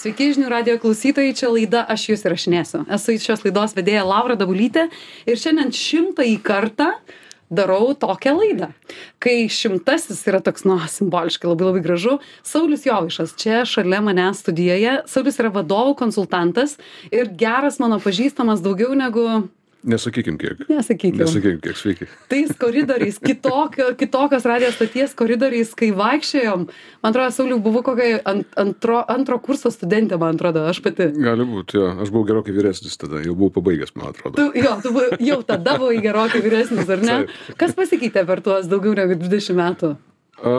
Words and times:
Sveiki 0.00 0.30
žinių 0.32 0.48
radio 0.48 0.78
klausytojai, 0.80 1.34
čia 1.36 1.50
laida 1.52 1.80
Aš 1.92 2.06
jūs 2.08 2.22
įrašinėsiu. 2.24 2.78
Esu 2.96 3.18
šios 3.20 3.42
laidos 3.44 3.74
vedėja 3.76 4.00
Laura 4.08 4.32
Dabulytė 4.32 4.86
ir 5.28 5.36
šiandien 5.36 5.74
šimtąjį 5.76 6.38
kartą 6.40 6.86
darau 7.52 7.90
tokią 7.92 8.32
laidą. 8.38 8.70
Kai 9.20 9.44
šimtasis 9.52 10.22
yra 10.30 10.40
toks, 10.40 10.64
nu, 10.64 10.78
simboliškai 10.88 11.50
labai 11.50 11.68
labai 11.68 11.84
gražu, 11.84 12.16
Saulis 12.40 12.88
Jovišas 12.88 13.36
čia 13.36 13.66
šalia 13.68 14.00
mane 14.06 14.30
studijoje. 14.38 15.02
Saulis 15.04 15.36
yra 15.42 15.52
vadovų 15.58 15.98
konsultantas 16.00 16.78
ir 17.12 17.28
geras 17.36 17.76
mano 17.82 18.00
pažįstamas 18.00 18.64
daugiau 18.64 18.96
negu 18.96 19.26
Nesakykim 19.82 20.36
kiek. 20.38 20.58
Nesakykim. 20.68 21.20
Nesakykim 21.22 21.60
kiek, 21.64 21.76
sveiki. 21.78 22.06
Tais 22.28 22.50
koridoriais, 22.60 23.16
kitokio, 23.18 23.86
kitokios 23.96 24.44
radijos 24.44 24.74
stoties 24.76 25.14
koridoriais, 25.16 25.70
kai 25.76 25.88
vaikščiojom, 25.96 26.66
man 27.00 27.14
atrodo, 27.14 27.32
Sauliu 27.32 27.56
buvo 27.64 27.80
kokia 27.86 28.18
ant, 28.28 28.50
antro, 28.60 28.98
antro 29.08 29.38
kurso 29.40 29.72
studentė, 29.72 30.18
man 30.20 30.36
atrodo, 30.36 30.66
aš 30.68 30.82
pati. 30.84 31.06
Gali 31.16 31.46
būti, 31.48 31.78
jo. 31.80 31.86
Aš 32.04 32.12
buvau 32.12 32.28
gerokai 32.28 32.52
vyresnis 32.56 33.00
tada, 33.00 33.22
jau 33.24 33.32
buvau 33.38 33.54
pabaigęs, 33.56 33.94
man 33.96 34.10
atrodo. 34.12 34.36
Tu, 34.36 34.60
jo, 34.60 34.74
tu 34.84 34.92
buvai, 34.92 35.20
jau 35.30 35.40
tada 35.48 35.78
buvai 35.80 36.02
gerokai 36.04 36.42
vyresnis, 36.44 36.84
ar 36.84 37.06
ne? 37.06 37.16
Kas 37.60 37.72
pasikeitė 37.78 38.26
per 38.28 38.44
tuos 38.44 38.68
daugiau 38.68 38.92
negu 38.98 39.16
20 39.22 39.56
metų? 39.62 39.94
A, 40.40 40.52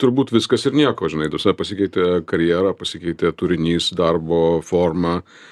turbūt 0.00 0.34
viskas 0.36 0.68
ir 0.68 0.76
nieko, 0.76 1.08
žinai, 1.12 1.32
tuose 1.32 1.56
pasikeitė 1.56 2.20
karjera, 2.28 2.76
pasikeitė 2.76 3.32
turinys, 3.36 3.88
darbo 3.96 4.60
forma. 4.68 5.22
A, 5.22 5.48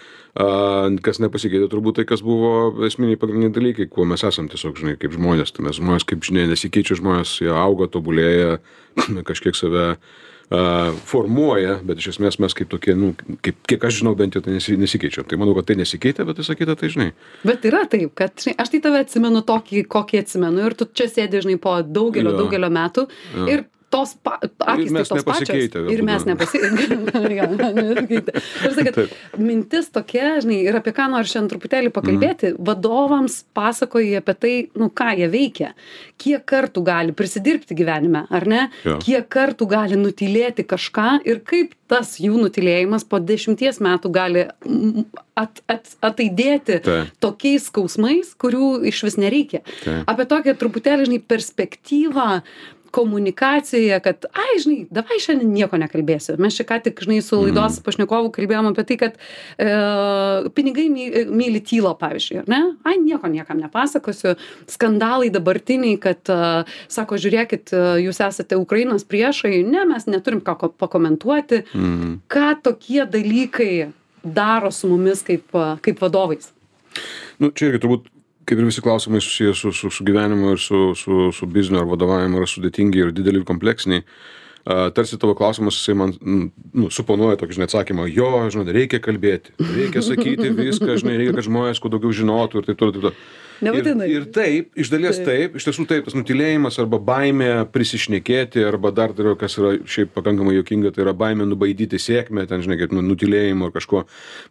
kas 1.04 1.20
nepasikeitė, 1.22 1.68
turbūt 1.72 2.00
tai, 2.00 2.06
kas 2.08 2.22
buvo 2.24 2.72
esminiai 2.88 3.18
pagrindiniai 3.20 3.54
dalykai, 3.54 3.88
kuo 3.92 4.06
mes 4.08 4.24
esam 4.26 4.48
tiesiog, 4.52 4.78
žinai, 4.80 4.96
kaip 5.00 5.14
žmonės. 5.16 5.52
Tai 5.56 5.66
mes 5.68 5.78
žmonės, 5.80 6.06
kaip 6.08 6.24
žinia, 6.26 6.48
nesikeičia 6.50 6.98
žmonės, 7.00 7.36
jie 7.44 7.52
auga, 7.54 7.88
tobulėja, 7.92 8.58
kažkiek 9.30 9.58
save 9.58 9.86
formuoja, 11.06 11.76
bet 11.86 12.00
iš 12.02 12.08
esmės 12.16 12.40
mes 12.42 12.54
kaip 12.58 12.66
tokie, 12.72 12.96
nu, 12.98 13.12
kaip, 13.44 13.58
kiek 13.70 13.84
aš 13.86 14.00
žinau, 14.00 14.16
bent 14.18 14.34
jau 14.34 14.42
tai 14.42 14.56
nesi, 14.56 14.74
nesikeičia. 14.80 15.22
Tai 15.30 15.38
manau, 15.38 15.54
kad 15.54 15.68
tai 15.68 15.76
nesikeitė, 15.78 16.26
bet 16.26 16.40
visą 16.42 16.56
kitą 16.58 16.74
tai 16.80 16.90
žinai. 16.90 17.10
Bet 17.46 17.66
yra 17.70 17.84
taip, 17.90 18.10
kad 18.18 18.34
žinai, 18.34 18.56
aš 18.58 18.72
tai 18.72 18.80
tave 18.82 19.04
atsimenu 19.04 19.44
tokį, 19.46 19.84
kokį 19.94 20.22
atsimenu 20.24 20.64
ir 20.66 20.74
tu 20.74 20.88
čia 20.90 21.06
sėdi, 21.10 21.44
žinai, 21.46 21.54
po 21.62 21.76
daugelio, 21.86 22.32
Jo. 22.34 22.40
daugelio 22.42 22.72
metų 22.80 23.06
Jo. 23.36 23.46
ir 23.46 23.62
tos 23.90 24.14
pa, 24.22 24.36
akis 24.40 24.92
tai 24.94 25.04
tos 25.08 25.24
pačios. 25.26 25.74
Ir 25.90 26.02
mes 26.06 26.26
nepasikeitė. 26.28 28.30
Tarsi, 28.30 28.84
kad 28.86 28.96
Taip. 28.96 29.14
mintis 29.40 29.90
tokia, 29.94 30.36
žinai, 30.44 30.60
ir 30.70 30.78
apie 30.78 30.94
ką 30.96 31.08
noriu 31.12 31.30
šiandien 31.30 31.50
truputėlį 31.54 31.92
pakalbėti, 31.94 32.52
vadovams 32.70 33.40
pasakoji 33.56 34.14
apie 34.20 34.36
tai, 34.38 34.54
nu 34.78 34.90
ką 34.94 35.10
jie 35.18 35.30
veikia, 35.32 35.72
kiek 36.20 36.44
kartų 36.46 36.84
gali 36.86 37.16
prisidirbti 37.16 37.76
gyvenime, 37.78 38.26
ar 38.30 38.46
ne, 38.50 38.62
Jo. 38.86 38.98
kiek 39.02 39.26
kartų 39.32 39.66
gali 39.70 39.98
nutilėti 39.98 40.66
kažką 40.68 41.20
ir 41.28 41.42
kaip 41.46 41.74
tas 41.90 42.14
jų 42.22 42.38
nutilėjimas 42.38 43.02
po 43.10 43.18
dešimties 43.18 43.80
metų 43.82 44.12
gali 44.14 44.44
mm, 44.46 45.08
at, 45.40 45.62
at, 45.70 45.88
ataidėti 46.06 46.78
Taip. 46.84 47.10
tokiais 47.22 47.66
skausmais, 47.66 48.30
kurių 48.40 48.72
iš 48.90 49.02
vis 49.08 49.18
nereikia. 49.20 49.62
Taip. 49.82 50.04
Apie 50.10 50.26
tokią 50.30 50.54
truputėlį, 50.60 51.08
žinai, 51.08 51.20
perspektyvą 51.32 52.28
komunikacijoje, 52.90 54.00
kad, 54.04 54.26
ai, 54.34 54.58
žinai, 54.62 54.84
davai 54.92 55.18
šiandien 55.22 55.52
nieko 55.54 55.78
nekalbėsiu. 55.80 56.36
Mes 56.42 56.56
čia 56.56 56.66
ką 56.68 56.80
tik, 56.84 57.00
žinai, 57.04 57.20
su 57.24 57.38
laidos 57.38 57.78
mm. 57.78 57.84
pašnekovu 57.86 58.32
kalbėjom 58.34 58.70
apie 58.72 58.84
tai, 58.88 58.96
kad 59.00 59.16
e, 59.16 59.68
pinigai 60.56 60.86
my, 60.92 61.06
myli 61.30 61.62
tylo, 61.66 61.92
pavyzdžiui, 62.00 62.40
ar 62.42 62.50
ne? 62.50 62.60
Ai, 62.88 62.96
nieko 63.02 63.30
niekam 63.30 63.62
nepasakosiu. 63.62 64.34
Skandalai 64.70 65.30
dabartiniai, 65.34 65.98
kad, 66.02 66.22
e, 66.26 66.50
sako, 66.92 67.20
žiūrėkit, 67.22 67.74
e, 67.74 67.84
jūs 68.06 68.22
esate 68.26 68.58
Ukrainos 68.60 69.06
priešai, 69.08 69.62
ne, 69.66 69.86
mes 69.90 70.08
neturim 70.10 70.42
ką 70.44 70.56
ko- 70.60 70.74
pakomentuoti. 70.84 71.64
Mm. 71.74 72.14
Ką 72.30 72.52
tokie 72.66 73.04
dalykai 73.06 73.72
daro 74.24 74.70
su 74.74 74.90
mumis 74.90 75.22
kaip, 75.26 75.46
e, 75.54 75.68
kaip 75.84 76.02
vadovais? 76.02 76.50
Nu, 77.40 77.52
čia 77.54 77.70
irgi 77.70 77.84
turbūt, 77.84 78.10
kaip 78.50 78.58
ir 78.58 78.66
visi 78.66 78.82
klausimai 78.84 79.22
susijęs 79.22 79.62
su, 79.62 79.72
su, 79.72 79.90
su 79.94 80.04
gyvenimu 80.06 80.54
ir 80.56 80.60
su, 80.60 80.82
su, 80.98 81.30
su 81.36 81.46
bizniu 81.46 81.80
ar 81.80 81.88
vadovavimu 81.90 82.42
yra 82.42 82.50
sudėtingi 82.50 83.04
ir 83.04 83.14
dideli 83.14 83.42
ir 83.42 83.48
kompleksiniai. 83.48 84.04
Tarsi 84.94 85.16
tavo 85.16 85.32
klausimas, 85.38 85.78
jisai 85.78 85.94
man 85.96 86.10
nu, 86.20 86.90
suponuoja 86.92 87.38
tokį, 87.40 87.56
žinai, 87.56 87.68
atsakymą, 87.70 88.04
jo, 88.12 88.28
žinai, 88.52 88.74
reikia 88.76 89.00
kalbėti, 89.02 89.54
reikia 89.56 90.02
sakyti 90.04 90.50
viską, 90.52 90.98
žinai, 91.00 91.16
reikia, 91.22 91.38
kad 91.38 91.46
žmonės 91.48 91.80
kuo 91.80 91.92
daugiau 91.94 92.12
žinotų 92.18 92.60
ir 92.60 92.68
taip 92.68 92.82
toliau. 92.82 92.98
taip 92.98 93.06
toliau. 93.08 93.48
Nebūtinai. 93.64 94.06
Ir, 94.08 94.22
ir 94.22 94.26
taip, 94.32 94.70
iš 94.78 94.90
dalies 94.92 95.18
Taip. 95.20 95.26
taip. 95.28 95.56
iš 95.58 95.66
tiesų 95.68 95.84
taip, 95.90 96.06
tas 96.06 96.16
nutilėjimas 96.16 96.78
arba 96.80 97.00
baimė 97.10 97.50
prisišnekėti, 97.74 98.62
arba 98.64 98.92
dar 98.96 99.12
dar 99.16 99.34
kas 99.40 99.58
yra 99.60 99.74
šiaip 99.84 100.14
pakankamai 100.16 100.54
jokinga, 100.56 100.92
tai 100.94 101.04
yra 101.04 101.14
baimė 101.16 101.44
nubaidyti 101.48 102.00
sėkmę, 102.00 102.46
ten 102.48 102.64
žinai, 102.64 102.78
kaip 102.80 102.94
nu, 102.96 103.04
nutilėjimo 103.04 103.68
ar 103.68 103.74
kažko. 103.74 104.04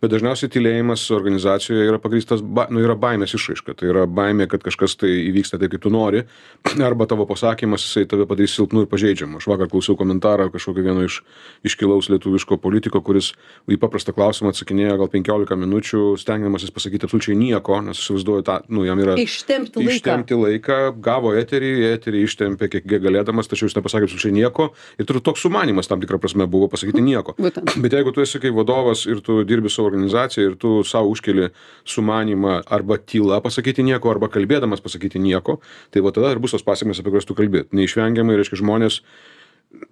Bet 0.03 0.13
dažniausiai 0.13 0.51
tylėjimas 0.53 1.07
organizacijoje 1.15 1.87
yra 1.89 2.01
pagrįstas, 2.01 2.43
ba, 2.45 2.67
nu, 2.73 2.83
yra 2.85 2.97
baimės 2.99 3.33
išraiška. 3.37 3.77
Tai 3.79 3.89
yra 3.89 4.05
baimė, 4.05 4.49
kad 4.51 4.63
kažkas 4.65 4.97
tai 5.01 5.11
įvyksta 5.29 5.57
taip, 5.61 5.73
kaip 5.73 5.85
tu 5.87 5.93
nori, 5.93 6.23
arba 6.89 7.09
tavo 7.09 7.25
pasakymas, 7.29 7.87
jisai 7.87 8.05
tave 8.09 8.29
padarys 8.29 8.53
silpnu 8.57 8.85
ir 8.85 8.91
pažeidžiamu. 8.91 9.41
Aš 9.41 9.49
vakar 9.49 9.71
klausiau 9.71 9.97
komentarą 9.99 10.49
kažkokio 10.53 10.85
vieno 10.85 11.07
iš 11.07 11.21
iškilaus 11.65 12.09
lietuviško 12.13 12.59
politiko, 12.61 13.01
kuris 13.05 13.33
į 13.69 13.79
paprastą 13.81 14.13
klausimą 14.15 14.53
atsakinėjo 14.53 14.99
gal 15.01 15.11
15 15.11 15.59
minučių, 15.59 16.03
stengdamasis 16.21 16.73
pasakyti 16.75 17.07
absoliučiai 17.07 17.37
nieko, 17.39 17.79
nes 17.85 17.99
įsivaizduoju 17.99 18.45
tą, 18.47 18.59
nu, 18.73 18.85
jam 18.87 18.98
yra 19.03 19.15
Ištempti 19.19 19.81
laiką. 19.81 19.95
ištempti 19.95 20.37
laiką, 20.39 20.77
gavo 21.05 21.31
eterį, 21.37 21.71
eterį 21.93 22.23
ištempė 22.27 22.69
kiek 22.73 22.85
galėdamas, 22.89 23.49
tačiau 23.49 23.69
jis 23.69 23.77
nepasakė 23.77 24.09
absoliučiai 24.09 24.35
nieko. 24.35 24.69
Ir 24.99 25.09
tur 25.09 25.21
toks 25.23 25.45
sumanimas 25.45 25.89
tam 25.89 26.03
tikrą 26.03 26.19
prasme 26.21 26.47
buvo 26.49 26.69
pasakyti 26.71 27.03
nieko. 27.05 27.35
Būtent. 27.45 27.75
Bet 27.83 27.97
jeigu 27.97 28.13
tu 28.15 28.25
esi 28.25 28.41
kaip 28.43 28.55
vadovas 28.57 29.05
ir 29.09 29.23
tu 29.25 29.41
dirbi 29.47 29.71
savo 29.73 29.89
organizaciją 29.91 30.51
ir 30.51 30.59
tu 30.61 30.79
savo 30.87 31.11
užkeli 31.13 31.49
sumanimą 31.87 32.61
arba 32.67 32.99
tyla 32.99 33.41
pasakyti 33.45 33.85
nieko, 33.87 34.11
arba 34.13 34.31
kalbėdamas 34.31 34.83
pasakyti 34.85 35.21
nieko, 35.23 35.59
tai 35.93 36.05
va 36.05 36.13
tada 36.15 36.31
ir 36.35 36.43
bus 36.43 36.55
tos 36.55 36.65
pasiekmes, 36.65 37.01
apie 37.01 37.13
kurias 37.13 37.27
tu 37.29 37.37
kalbėt. 37.37 37.73
Neišvengiamai, 37.75 38.39
reiškia, 38.39 38.63
žmonės 38.63 39.03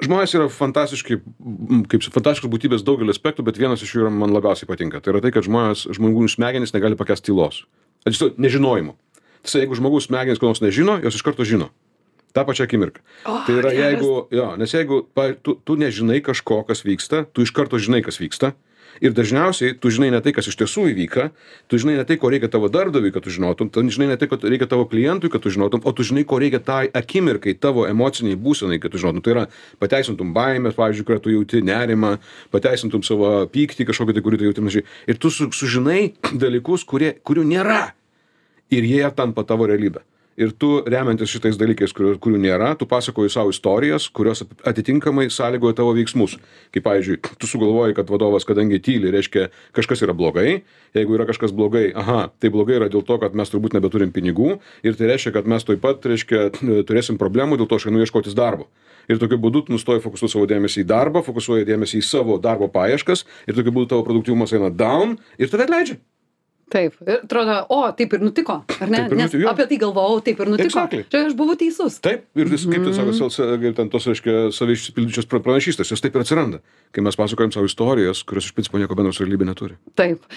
žmonės 0.02 0.34
yra 0.38 0.48
fantastiškai 0.52 1.20
m, 1.20 1.84
kaip 1.90 2.06
fantastiškos 2.10 2.50
būtybės 2.50 2.86
daugelį 2.86 3.14
aspektų 3.14 3.46
bet 3.46 3.60
vienas 3.62 3.84
iš 3.86 3.94
jų 3.94 4.06
yra 4.06 4.14
man 4.14 4.34
labiausiai 4.34 4.70
patinka 4.70 5.02
tai 5.02 5.14
yra 5.14 5.22
tai 5.24 5.34
kad 5.36 5.46
žmonės 5.46 5.86
žmonių 5.98 6.30
smegenys 6.34 6.74
negali 6.74 6.98
pakęst 6.98 7.28
tylos 7.28 7.64
tiesiog 8.06 8.38
nežinojimo 8.38 8.96
tiesa 9.44 9.62
jeigu 9.64 9.76
žmogaus 9.80 10.08
smegenys 10.10 10.40
ko 10.42 10.50
nors 10.52 10.62
nežino 10.62 11.00
jos 11.04 11.16
iš 11.16 11.24
karto 11.24 11.46
žino. 11.48 11.70
Tą 12.36 12.44
pačią 12.46 12.68
akimirką 12.68 13.02
O, 13.26 13.40
tai 13.48 13.54
yra 13.58 13.72
geras. 13.72 13.78
jeigu 13.82 14.28
jo 14.32 14.48
nes 14.60 14.74
jeigu 14.74 15.02
pa 15.16 15.32
tu 15.34 15.56
tu 15.64 15.76
nežinai 15.80 16.20
kažko 16.22 16.62
kas 16.68 16.84
vyksta 16.86 17.26
tu 17.34 17.42
iš 17.42 17.52
karto 17.56 17.80
žinai 17.82 18.04
kas 18.06 18.20
vyksta 18.22 18.52
ir 19.02 19.14
dažniausiai 19.18 19.76
tu 19.80 19.92
žinai 19.94 20.10
ne 20.14 20.22
tai 20.24 20.34
kas 20.36 20.48
iš 20.50 20.58
tiesų 20.60 20.88
įvyka 20.94 21.30
tu 21.68 21.80
žinai 21.82 21.98
ne 22.00 22.06
tai 22.08 22.18
ko 22.22 22.32
reikia 22.32 22.50
tavo 22.52 22.70
darbdaviui 22.72 23.14
kad 23.16 23.26
tu 23.26 23.34
žinotum 23.34 23.70
tu 23.74 23.84
žinai 23.84 24.10
ne 24.12 24.18
tai 24.18 24.30
ko 24.32 24.40
reikia 24.42 24.70
tavo 24.70 24.88
klientui 24.90 25.32
kad 25.34 25.44
tu 25.44 25.54
žinotum 25.54 25.84
o 25.84 25.94
tu 25.96 26.06
žinai 26.08 26.26
ko 26.28 26.40
reikia 26.42 26.60
tai 26.64 26.88
akimirkai 26.94 27.56
tavo 27.60 27.88
emocinei 27.90 28.36
būsenai 28.36 28.80
kad 28.82 28.92
tu 28.92 29.02
žinotum. 29.02 29.24
Tai 29.24 29.34
yra 29.36 29.46
pateisintum 29.82 30.34
baimę 30.36 30.74
pavyzdžiui 30.78 31.08
kurią 31.08 31.22
tu 31.24 31.34
jauti 31.34 31.64
nerimą 31.66 32.18
pateisintum 32.54 33.04
savo 33.04 33.46
pyktį 33.54 33.88
kažkokį 33.90 34.18
tai 34.18 34.26
kurį 34.26 34.42
tu 34.42 34.50
jauti 34.50 34.64
panašiai. 34.64 34.86
Ir 35.08 35.22
tu 35.22 35.32
su 35.34 35.50
sužinai 35.54 36.14
dalykus 36.34 36.86
kurie 36.88 37.16
kurių 37.24 37.48
nėra. 37.48 37.82
Ir 38.74 38.84
jie 38.84 39.08
tampa 39.16 39.46
tavo 39.48 39.68
realybe 39.70 40.04
ir 40.38 40.54
tu 40.54 40.70
remiantis 40.86 41.32
šitais 41.34 41.58
dalykais 41.58 41.94
kurių 41.98 42.16
kurių 42.22 42.40
nėra 42.42 42.70
tu 42.78 42.88
pasakoji 42.90 43.32
sau 43.34 43.50
istorijas 43.52 44.08
kurios 44.14 44.44
atitinkamai 44.70 45.28
sąlygoja 45.34 45.80
tavo 45.80 45.96
veiksmus. 45.98 46.38
Kaip 46.74 46.86
pavyzdžiui 46.86 47.20
tu 47.42 47.50
sugalvoji 47.50 47.98
kad 47.98 48.10
vadovas 48.14 48.46
kadangi 48.48 48.80
tyli 48.84 49.12
reiškia 49.14 49.50
kažkas 49.76 50.06
yra 50.06 50.14
blogai. 50.18 50.62
Jeigu 50.96 51.18
yra 51.18 51.26
kažkas 51.30 51.56
blogai 51.58 51.90
aha 51.98 52.28
tai 52.38 52.52
blogai 52.54 52.78
yra 52.78 52.90
dėl 52.94 53.06
to 53.08 53.18
kad 53.22 53.38
mes 53.38 53.50
turbūt 53.54 53.78
nebeturim 53.78 54.14
pinigų. 54.14 54.60
Ir 54.86 54.98
tai 55.00 55.10
reiškia 55.12 55.34
kad 55.40 55.50
mes 55.50 55.66
tuoj 55.66 55.82
pat 55.82 56.06
reiškia 56.06 56.52
turėsim 56.88 57.18
problemų 57.18 57.58
dėl 57.58 57.70
to 57.70 57.82
aš 57.82 57.90
einu 57.90 58.06
ieškotis 58.06 58.38
darbo. 58.38 58.70
Ir 59.08 59.22
tokiu 59.22 59.40
būdu 59.40 59.64
tu 59.66 59.74
nustoji 59.74 60.04
fokusuot 60.04 60.34
savo 60.34 60.46
dėmesį 60.52 60.84
į 60.84 60.90
darbą 60.90 61.24
fokusuoji 61.24 61.66
dėmesį 61.70 62.02
į 62.02 62.06
savo 62.06 62.38
darbo 62.44 62.68
paieškas. 62.70 63.24
Ir 63.48 63.58
tokiu 63.58 63.74
būdu 63.74 63.96
tavo 63.96 64.06
produktyvumas 64.06 64.54
eina 64.54 64.70
down 64.70 65.18
ir 65.40 65.50
tave 65.50 65.66
atleidžia 65.66 65.98
Taip, 66.68 66.98
ir 67.08 67.22
atrodo, 67.24 67.54
o, 67.72 67.78
taip 67.96 68.12
ir 68.18 68.20
nutiko, 68.26 68.58
ar 68.68 68.90
ne? 68.92 69.06
Nes 69.16 69.32
apie 69.48 69.66
tai 69.70 69.78
galvojau, 69.80 70.18
taip 70.26 70.42
ir 70.44 70.50
nutiko. 70.52 70.82
Čia 71.08 71.22
aš 71.30 71.36
buvau 71.40 71.56
teisus. 71.56 71.96
Taip, 72.04 72.26
ir 72.36 72.50
vis, 72.52 72.66
kaip 72.68 72.84
tai 72.84 72.92
sako, 72.98 73.14
sel- 73.32 73.54
kaip 73.62 73.78
ten 73.78 73.88
tos, 73.94 74.04
reiškia, 74.12 74.36
savai 74.52 74.76
išsipildyčios 74.76 75.30
pra- 75.32 75.40
pranašystės, 75.46 75.94
jos 75.96 76.04
taip 76.04 76.18
ir 76.20 76.26
atsiranda, 76.26 76.60
kai 76.92 77.06
mes 77.08 77.16
pasakojam 77.16 77.54
savo 77.56 77.70
istorijas, 77.72 78.20
kurios 78.28 78.50
iš 78.50 78.56
principo 78.58 78.82
nieko 78.84 79.00
bendro 79.00 79.14
su 79.16 79.24
realybė 79.24 79.48
neturi. 79.48 79.78
Taip. 79.96 80.28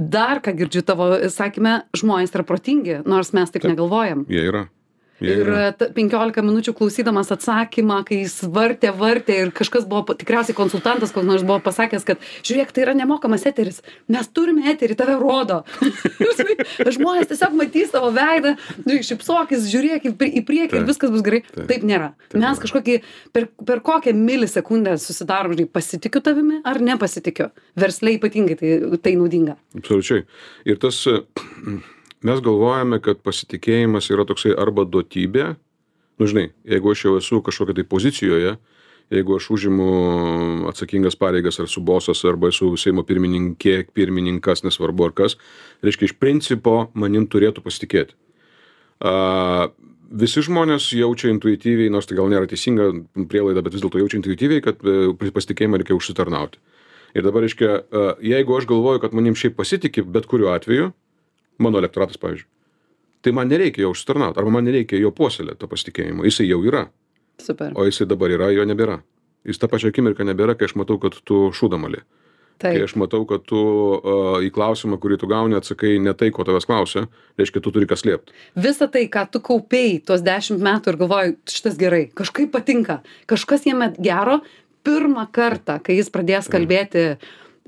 Dar 0.00 0.40
ką 0.40 0.56
girdžiu 0.56 0.80
tavo 0.86 1.10
sakymę, 1.28 1.82
žmonės 1.92 2.32
yra 2.32 2.46
protingi, 2.48 3.02
nors 3.04 3.34
mes 3.36 3.52
taip, 3.52 3.60
Taip. 3.62 3.74
negalvojam. 3.76 4.24
Jie 4.32 4.46
yra. 4.48 4.64
Ir 5.20 5.48
ta- 5.76 5.90
15 5.92 6.40
minučių 6.46 6.72
klausydamas 6.78 7.28
atsakymą, 7.34 7.98
kai 8.08 8.22
jis 8.22 8.38
vartė, 8.48 8.88
vartė 8.96 9.36
ir 9.44 9.50
kažkas 9.52 9.84
buvo, 9.88 10.14
tikriausiai 10.16 10.56
konsultantas, 10.56 11.12
koks 11.12 11.26
nors 11.28 11.42
buvo 11.44 11.58
pasakęs, 11.60 12.06
kad 12.08 12.22
žiūrėk, 12.46 12.72
tai 12.72 12.86
yra 12.86 12.94
nemokamas 12.96 13.44
eteris, 13.50 13.82
mes 14.08 14.28
turime 14.32 14.64
eterį, 14.72 14.96
tave 14.96 15.18
rodo. 15.20 15.60
Žmonės 16.96 17.28
tiesiog 17.30 17.54
matys 17.58 17.92
tavo 17.92 18.10
veidą, 18.16 18.54
nu, 18.86 18.96
šipsokis, 19.04 19.68
žiūrėk 19.70 20.08
į 20.10 20.14
pri- 20.16 20.32
į 20.40 20.44
priekį 20.48 20.72
ir 20.74 20.80
Taip. 20.80 20.88
viskas 20.90 21.12
bus 21.12 21.22
gerai. 21.26 21.42
Taip. 21.52 21.66
Taip 21.70 21.84
nėra. 21.88 22.10
Taip 22.32 22.40
Mes 22.42 22.62
kažkokį, 22.64 22.96
per, 23.36 23.48
per 23.66 23.80
kokią 23.86 24.14
milisekundę 24.16 24.96
susidarom, 25.00 25.52
žinai, 25.56 25.68
pasitikiu 25.70 26.22
tavimi 26.24 26.60
ar 26.64 26.80
nepasitikiu. 26.80 27.50
Versliai 27.76 28.18
ypatingai 28.18 28.56
tai, 28.60 28.74
tai 29.04 29.14
naudinga. 29.20 29.56
Absoliučiai. 29.78 30.24
Ir 30.68 30.80
tas, 30.82 30.98
e, 31.10 31.20
mes 32.26 32.42
galvojame, 32.44 33.00
kad 33.04 33.22
pasitikėjimas 33.24 34.10
yra 34.12 34.26
toksai 34.28 34.52
arba 34.58 34.84
duotybė, 34.88 35.54
nu 36.20 36.28
žinai, 36.28 36.50
jeigu 36.68 36.92
aš 36.92 37.06
jau 37.06 37.16
esu 37.20 37.40
kažkokia 37.44 37.78
tai 37.80 37.86
pozicijoje, 37.88 38.56
jeigu 39.10 39.36
aš 39.36 39.48
užimu 39.56 39.90
atsakingas 40.70 41.16
pareigas 41.18 41.58
ar 41.62 41.68
su 41.70 41.82
bosas, 41.82 42.22
arba 42.28 42.52
esu 42.52 42.70
Seimo 42.78 43.02
pirmininkė, 43.06 43.90
pirmininkas, 43.96 44.64
nesvarbu 44.66 45.08
ar 45.08 45.14
kas, 45.22 45.38
reiškia, 45.82 46.10
iš 46.10 46.18
principo 46.20 46.90
manim 46.94 47.26
turėtų 47.30 47.64
pasitikėti. 47.64 48.14
A, 49.00 49.70
visi 50.10 50.44
žmonės 50.44 50.90
jaučia 50.94 51.32
intuityviai, 51.32 51.90
nors 51.90 52.06
tai 52.06 52.20
gal 52.20 52.30
nėra 52.30 52.50
teisinga 52.50 52.92
prielaida, 53.30 53.64
bet 53.64 53.74
vis 53.74 53.82
dėlto 53.82 54.02
jaučia 54.02 54.20
intuityviai, 54.20 54.62
kad 54.62 54.84
e, 54.84 55.30
pasitikėjimą 55.32 55.80
reikia 55.80 55.96
užsitarnauti. 55.96 56.60
Ir 57.16 57.24
dabar, 57.26 57.42
reiškia, 57.42 57.70
jeigu 58.22 58.54
aš 58.54 58.68
galvoju, 58.70 59.00
kad 59.02 59.14
manim 59.16 59.34
šiaip 59.34 59.56
pasitikė, 59.58 60.04
bet 60.06 60.28
kuriuo 60.30 60.52
atveju, 60.54 60.92
mano 61.62 61.80
elektoratas, 61.82 62.18
pavyzdžiui, 62.20 62.48
tai 63.24 63.34
man 63.36 63.50
nereikia 63.52 63.84
jo 63.84 63.92
užsitarnauti, 63.94 64.40
arba 64.40 64.54
man 64.56 64.66
nereikia 64.68 65.00
jo 65.00 65.12
puoselėti, 65.16 65.60
to 65.60 65.68
pasitikėjimo. 65.70 66.24
Jisai 66.28 66.48
jau 66.48 66.62
yra, 66.66 66.86
Super. 67.40 67.74
o 67.76 67.84
jisai 67.88 68.08
dabar 68.08 68.32
yra, 68.32 68.50
jo 68.54 68.64
nebėra. 68.68 69.00
Jis 69.48 69.60
tą 69.60 69.70
pačią 69.72 69.92
akimirką 69.92 70.24
nebėra, 70.28 70.56
kai 70.56 70.68
aš 70.68 70.76
matau, 70.76 70.98
kad 71.00 71.16
tu 71.24 71.48
šūdamali. 71.56 72.02
Kai 72.60 72.74
Taip. 72.74 72.82
aš 72.84 72.92
matau, 73.00 73.22
kad 73.24 73.46
tu 73.48 73.56
uh, 73.56 74.34
į 74.44 74.50
klausimą, 74.52 74.98
kurį 75.00 75.16
tu 75.22 75.28
gauni, 75.30 75.56
atsakai 75.56 75.94
ne 76.04 76.12
tai, 76.12 76.28
ko 76.28 76.44
tavęs 76.44 76.68
klausia, 76.68 77.06
reiškia, 77.40 77.62
tu 77.64 77.72
turi 77.72 77.88
kas 77.88 78.04
liepti. 78.04 78.34
Visa 78.60 78.84
tai, 78.92 79.06
ką 79.08 79.22
tu 79.32 79.40
kaupiai 79.44 79.94
tuos 80.04 80.20
dešimt 80.26 80.60
metų 80.60 80.92
ir 80.92 80.98
galvoji, 81.00 81.32
šitas 81.48 81.78
gerai, 81.80 82.02
kažkaip 82.20 82.52
patinka, 82.52 82.98
kažkas 83.32 83.64
jame 83.64 83.88
gero, 83.96 84.42
pirmą 84.84 85.24
kartą, 85.32 85.78
kai 85.84 85.96
jis 85.96 86.12
pradės 86.12 86.52
kalbėti 86.52 87.14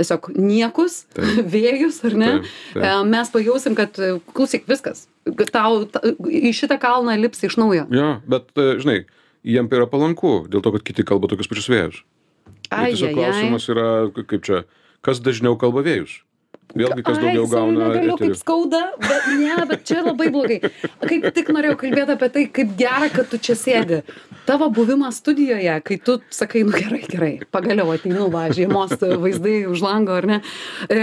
tiesiog 0.01 0.31
niekus, 0.39 1.03
Taip. 1.17 1.43
vėjus, 1.55 1.99
ar 2.09 2.17
ne, 2.19 2.31
Taip, 2.39 2.53
taip. 2.75 2.85
e, 2.87 2.93
mes 3.13 3.33
pajausim, 3.35 3.75
kad 3.79 3.99
e, 4.01 4.13
klausyk 4.33 4.65
viskas, 4.71 5.05
tau 5.53 5.83
ta, 5.85 6.01
į 6.29 6.53
šitą 6.57 6.79
kalną 6.83 7.17
lipsi 7.21 7.47
iš 7.51 7.59
naujo. 7.61 7.85
Jo, 7.93 8.09
bet, 8.27 8.49
uh, 8.57 8.75
žinai, 8.83 9.03
jiem 9.47 9.69
yra 9.71 9.87
palanku, 9.91 10.43
dėl 10.51 10.65
to, 10.65 10.73
kad 10.79 10.87
kiti 10.89 11.05
kalba 11.07 11.29
tokius 11.31 11.51
pačius 11.51 11.69
vėjus. 11.73 12.01
Ai, 12.73 12.93
tiesiog 12.95 13.11
ai, 13.11 13.13
ai. 13.13 13.17
klausimas 13.21 13.69
yra, 13.69 13.89
k- 14.17 14.25
kaip 14.33 14.47
čia, 14.49 14.63
kas 15.05 15.21
dažniau 15.21 15.59
kalba 15.61 15.85
vėjus. 15.85 16.21
Vėlgi, 16.73 17.05
kas 17.05 17.19
daugiau 17.21 17.45
Ai, 17.45 17.53
gauna. 17.53 17.89
Eterį. 17.93 18.17
kaip 18.23 18.37
skauda, 18.41 18.81
bet 19.03 19.29
ne, 19.37 19.57
bet 19.69 19.85
čia 19.89 20.01
labai 20.07 20.29
blogai. 20.33 20.59
Kaip 21.05 21.27
tik 21.37 21.51
norėjau 21.53 21.79
kalbėti 21.85 22.15
apie 22.17 22.29
tai, 22.37 22.45
kaip 22.59 22.75
gera, 22.79 23.09
kad 23.13 23.29
tu 23.29 23.41
čia 23.43 23.57
sėdi. 23.59 24.03
Tavo 24.49 24.71
buvimas 24.75 25.21
studijoje, 25.21 25.75
kai 25.87 25.99
tu 26.03 26.19
sakai, 26.33 26.65
nu 26.67 26.73
gerai, 26.75 27.03
gerai, 27.11 27.33
pagaliau 27.55 27.93
ateinu, 27.95 28.31
va, 28.33 28.49
žiemos 28.55 28.97
vaizdai 28.99 29.67
už 29.71 29.85
lango, 29.85 30.17
ar 30.17 30.29
ne. 30.31 30.39
E, 30.89 31.03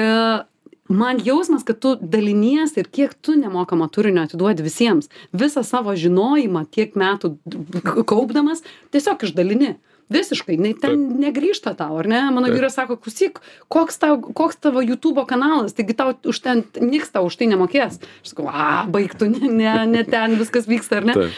man 0.90 1.22
jausmas, 1.24 1.64
kad 1.68 1.80
tu 1.84 1.94
dalinies 2.02 2.74
ir 2.82 2.90
kiek 2.90 3.14
tu 3.22 3.38
nemokamo 3.38 3.88
turinio 3.94 4.26
atiduodi 4.26 4.66
visiems. 4.66 5.12
Visą 5.32 5.64
savo 5.64 5.94
žinojimą 5.94 6.66
tiek 6.74 6.98
metų 6.98 7.38
kaupdamas, 8.10 8.66
tiesiog 8.92 9.30
išdalini. 9.30 9.78
Visiškai, 10.10 10.56
nei 10.58 10.74
ten 10.74 11.04
negrįžta 11.22 11.76
tau, 11.78 12.00
ar 12.02 12.08
ne? 12.10 12.24
Mano 12.34 12.50
vyras 12.50 12.74
sako, 12.80 12.98
klausyk, 12.98 13.38
koks, 13.70 14.00
tau, 14.02 14.16
koks 14.18 14.58
tavo 14.58 14.82
YouTube 14.82 15.22
kanalas, 15.30 15.76
taigi 15.78 15.94
tau 15.98 16.16
už 16.18 16.40
ten, 16.42 16.64
niks 16.82 17.14
tau 17.14 17.28
už 17.30 17.38
tai 17.38 17.46
nemokės. 17.52 18.00
Aš 18.24 18.32
sakau, 18.34 18.48
a, 18.50 18.88
baigtų, 18.90 19.30
ne, 19.36 19.52
ne, 19.54 19.76
ne 19.92 20.02
ten 20.08 20.34
viskas 20.40 20.66
vyksta, 20.70 21.04
ar 21.04 21.10
ne? 21.12 21.30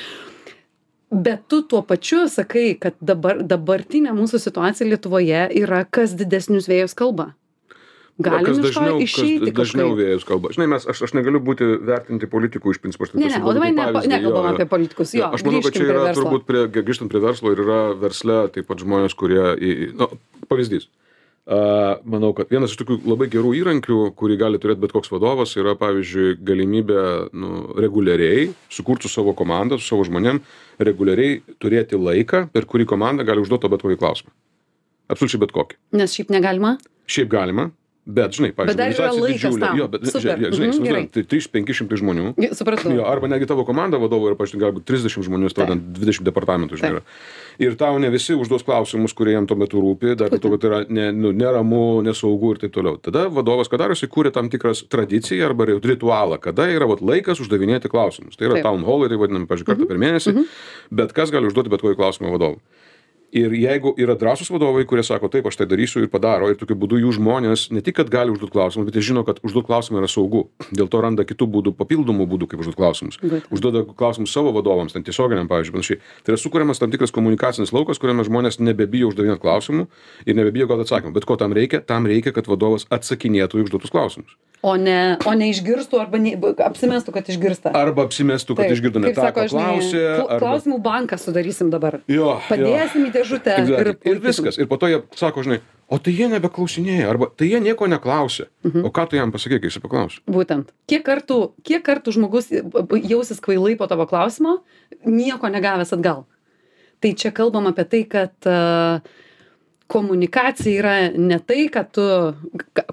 Bet 1.11 1.43
tu 1.51 1.59
tuo 1.67 1.81
pačiu 1.83 2.23
sakai, 2.31 2.69
kad 2.79 2.95
dabar, 3.03 3.41
dabartinė 3.43 4.15
mūsų 4.15 4.39
situacija 4.39 4.87
Lietuvoje 4.87 5.43
yra 5.59 5.83
kas 5.83 6.15
didesnius 6.15 6.71
vėjus 6.71 6.95
kalba. 6.95 7.33
Galim 8.25 8.47
kas 8.47 8.61
iš 8.61 8.77
to 8.77 8.95
išeiti 9.05 9.51
kas 9.51 9.57
dažniau 9.59 9.91
kažkaip. 9.91 9.99
vėjus 10.01 10.25
kalba. 10.27 10.53
Žinai, 10.55 10.67
mes, 10.75 10.87
aš, 10.93 11.03
aš 11.07 11.13
negaliu 11.17 11.41
būti 11.43 11.67
vertinti 11.87 12.29
politikų 12.31 12.75
iš 12.75 12.81
principo. 12.83 13.09
Ne, 13.13 13.27
ne, 13.27 13.41
o 13.43 13.53
dabar 13.57 13.73
ne, 13.73 14.07
nekalbam 14.13 14.49
apie 14.53 14.67
politikus, 14.69 15.13
jo, 15.17 15.29
aš 15.33 15.45
manau, 15.47 15.61
kad 15.65 15.75
čia 15.75 15.83
prie 15.83 15.93
yra 15.93 16.07
verslo. 16.09 16.25
turbūt 16.25 16.47
prie, 16.49 16.65
grįžtant 16.77 17.11
prie 17.13 17.21
verslo 17.23 17.53
ir 17.53 17.63
yra 17.65 17.81
versle 17.99 18.41
taip 18.55 18.69
pat 18.69 18.83
žmonės, 18.83 19.17
kurie, 19.17 19.43
į, 19.57 19.77
nu, 19.97 20.09
pavyzdys. 20.51 20.89
Uh, 21.41 21.97
manau, 22.05 22.29
kad 22.37 22.51
vienas 22.53 22.69
iš 22.69 22.77
tokių 22.83 22.99
labai 23.09 23.25
gerų 23.33 23.55
įrankių, 23.57 23.95
kurį 24.15 24.35
gali 24.37 24.59
turėti 24.61 24.83
bet 24.83 24.93
koks 24.93 25.09
vadovas, 25.09 25.55
yra, 25.57 25.73
pavyzdžiui, 25.79 26.35
galimybė 26.45 27.01
nu, 27.33 27.63
reguliariai 27.81 28.51
sukurti 28.69 29.09
su 29.09 29.15
savo 29.17 29.33
komanda, 29.33 29.79
su 29.81 29.89
savo 29.89 30.05
žmonėm, 30.05 30.43
reguliariai 30.85 31.41
turėti 31.57 31.97
laiką, 31.97 32.45
per 32.53 32.69
kurį 32.69 32.85
komanda 32.93 33.25
gali 33.25 33.41
užduoti 33.41 33.73
bet 33.73 33.81
kokį 33.81 33.97
klausimą. 34.03 34.29
Absoliučiai 35.11 35.41
bet 35.41 35.55
kokį. 35.55 35.79
Nes 35.97 36.13
šiaip 36.13 36.29
negalima. 36.31 36.75
Šiaip 37.09 37.33
galima, 37.33 37.71
bet, 38.05 38.33
žinai, 38.37 38.49
pavyzdžiui, 38.57 38.81
organizacija 38.81 39.27
didžiulė. 39.29 39.69
Jo, 39.77 39.87
bet, 39.91 40.05
Super. 40.09 40.21
žinai, 40.23 40.37
žinai, 40.37 40.51
įsivaizduojam, 40.51 40.87
gerai. 40.87 41.03
tai 41.13 41.23
3-500 41.29 41.99
žmonių. 42.01 42.25
Supratau. 42.57 42.93
Jo, 42.95 43.05
arba 43.09 43.29
netgi 43.31 43.47
tavo 43.51 43.65
komanda 43.67 43.99
vadovo 44.01 44.31
yra, 44.31 44.37
pažiūrėjau, 44.39 44.63
galbūt 44.65 44.87
30 44.89 45.27
žmonių, 45.27 45.51
stodant 45.53 45.85
20 45.97 46.25
departamentų, 46.27 46.79
žinai. 46.81 46.91
Yra. 46.97 47.03
Ir 47.61 47.75
tau 47.77 47.99
ne 48.01 48.09
visi 48.09 48.33
užduos 48.33 48.65
klausimus, 48.65 49.13
kurie 49.13 49.35
jam 49.35 49.45
tuo 49.49 49.57
metu 49.59 49.81
rūpi, 49.83 50.15
dar 50.17 50.33
to, 50.33 50.53
kad 50.55 50.65
yra 50.65 50.81
ne, 50.89 51.11
nu, 51.13 51.31
neramu, 51.35 52.01
nesaugu 52.05 52.55
ir 52.55 52.63
taip 52.63 52.73
toliau. 52.73 52.97
Tada 52.97 53.27
vadovas, 53.29 53.69
ką 53.69 53.77
daro, 53.77 53.93
jisai 53.93 54.09
kūrė 54.09 54.33
tam 54.33 54.49
tikras 54.49 54.81
tradiciją 54.89 55.51
arba 55.51 55.69
ri- 55.69 55.79
ritualą, 55.93 56.39
kada 56.41 56.65
yra 56.73 56.89
vat, 56.89 57.03
laikas 57.05 57.43
uždavinėti 57.43 57.91
klausimus. 57.91 58.39
Tai 58.39 58.49
yra 58.49 58.57
Taip. 58.59 58.65
town 58.71 58.85
hall, 58.87 59.05
tai 59.11 59.19
vadinam, 59.21 59.45
pažiūrėjau, 59.45 59.75
kartą 59.77 59.89
per 59.91 60.01
mėnesį, 60.01 60.47
bet 60.89 61.13
kas 61.13 61.29
gali 61.29 61.51
užduoti 61.51 61.69
bet 61.69 61.83
kokį 61.85 61.99
klausimą 62.01 62.33
vadovui. 62.33 62.63
Ir 63.31 63.53
jeigu 63.55 63.93
yra 63.95 64.17
drąsūs 64.19 64.49
vadovai, 64.51 64.83
kurie 64.87 65.05
sako, 65.07 65.29
taip, 65.31 65.45
aš 65.47 65.61
tai 65.61 65.67
darysiu 65.71 66.01
ir 66.03 66.09
padaro, 66.11 66.49
ir 66.51 66.57
tokiu 66.59 66.75
būdu 66.75 66.99
jų 66.99 67.13
žmonės 67.15 67.69
ne 67.71 67.79
tik, 67.79 67.95
kad 68.01 68.11
gali 68.11 68.33
užduoti 68.33 68.51
klausimus, 68.51 68.89
bet 68.89 68.97
jie 68.99 69.05
žino, 69.07 69.23
kad 69.27 69.39
užduoti 69.39 69.69
klausimą 69.69 70.01
yra 70.01 70.09
saugu. 70.11 70.43
Dėl 70.75 70.89
to 70.91 70.99
randa 70.99 71.23
kitų 71.27 71.47
būdų, 71.53 71.73
papildomų 71.79 72.27
būdų, 72.27 72.49
kaip 72.51 72.65
užduoti 72.65 72.81
klausimus. 72.81 73.21
Užduoda 73.47 73.85
klausimus 73.87 74.35
savo 74.35 74.51
vadovams, 74.57 74.91
ten 74.97 75.07
tiesioginiam, 75.07 75.47
pavyzdžiui, 75.47 75.77
panašiai. 75.77 76.03
Tai 76.25 76.35
yra 76.35 76.43
sukūriamas 76.43 76.83
tam 76.83 76.91
tikras 76.91 77.15
komunikacinis 77.15 77.71
laukas, 77.71 78.03
kuriame 78.03 78.27
žmonės 78.27 78.59
nebebijo 78.59 79.13
uždavinėti 79.13 79.45
klausimų 79.45 79.87
ir 80.27 80.35
nebebijo 80.35 80.67
gauti 80.67 80.89
atsakymų. 80.89 81.15
Bet 81.15 81.29
ko 81.29 81.39
tam 81.39 81.55
reikia? 81.55 81.79
Tam 81.87 82.11
reikia, 82.11 82.35
kad 82.35 82.51
vadovas 82.51 82.83
atsakinėtų 82.91 83.63
į 83.63 83.69
užduotus 83.69 83.95
klausimus. 83.95 84.35
O 84.61 84.75
ne, 84.77 85.17
o 85.25 85.31
ne 85.33 85.47
išgirstų 85.49 85.97
arba 85.97 86.19
ne, 86.21 86.35
apsimestų, 86.37 87.13
kad 87.15 87.29
išgirsta. 87.33 87.71
Arba 87.73 88.03
apsimestų, 88.05 88.53
kad 88.59 88.67
Taip, 88.67 88.75
išgirdo 88.75 89.01
ne 89.01 89.09
tą, 89.17 89.23
žinai, 89.33 89.47
klausė. 89.49 90.01
kla- 90.03 90.25
Arba... 90.35 90.39
Klausimų 90.43 90.77
banką 90.85 91.17
sudarysim 91.17 91.71
dabar. 91.73 91.97
Jo, 92.05 92.13
jo. 92.19 92.35
Padėsim 92.45 93.07
į 93.07 93.13
dėžutę 93.15 93.55
Exactly. 93.57 93.95
ir, 94.05 94.11
ir 94.13 94.19
viskas. 94.21 94.59
Ir 94.61 94.69
po 94.69 94.77
to 94.77 94.91
jie 94.91 94.99
sako, 95.17 95.41
žinai, 95.47 95.57
o 95.89 95.97
tai 95.97 96.13
jie 96.13 96.27
nebeklausinėja, 96.29 97.07
arba 97.09 97.31
tai 97.33 97.49
jie 97.49 97.63
nieko 97.65 97.89
neklausė. 97.89 98.51
Mhm. 98.67 98.85
O 98.85 98.93
ką 98.93 99.07
tu 99.09 99.17
jam 99.17 99.33
pasakė, 99.33 99.57
kai 99.63 99.71
jis 99.73 99.81
paklausė? 99.81 100.21
Būtent. 100.29 100.69
Kiek 100.85 101.07
kartų, 101.09 101.39
kiek 101.65 101.81
kartų 101.89 102.13
žmogus 102.19 102.53
jausis 102.53 103.41
kvailai 103.41 103.73
po 103.81 103.89
tavo 103.89 104.05
klausimo, 104.05 104.59
nieko 105.09 105.49
negavęs 105.49 105.95
atgal. 105.97 106.27
Tai 107.01 107.15
čia 107.17 107.33
kalbam 107.33 107.65
apie 107.73 107.89
tai, 107.89 108.05
kad 108.05 108.37
uh, 108.45 109.01
komunikacija 109.91 110.79
yra 110.79 110.93
ne 111.11 111.37
tai, 111.43 111.65
kad 111.73 111.89
tu, 111.95 112.03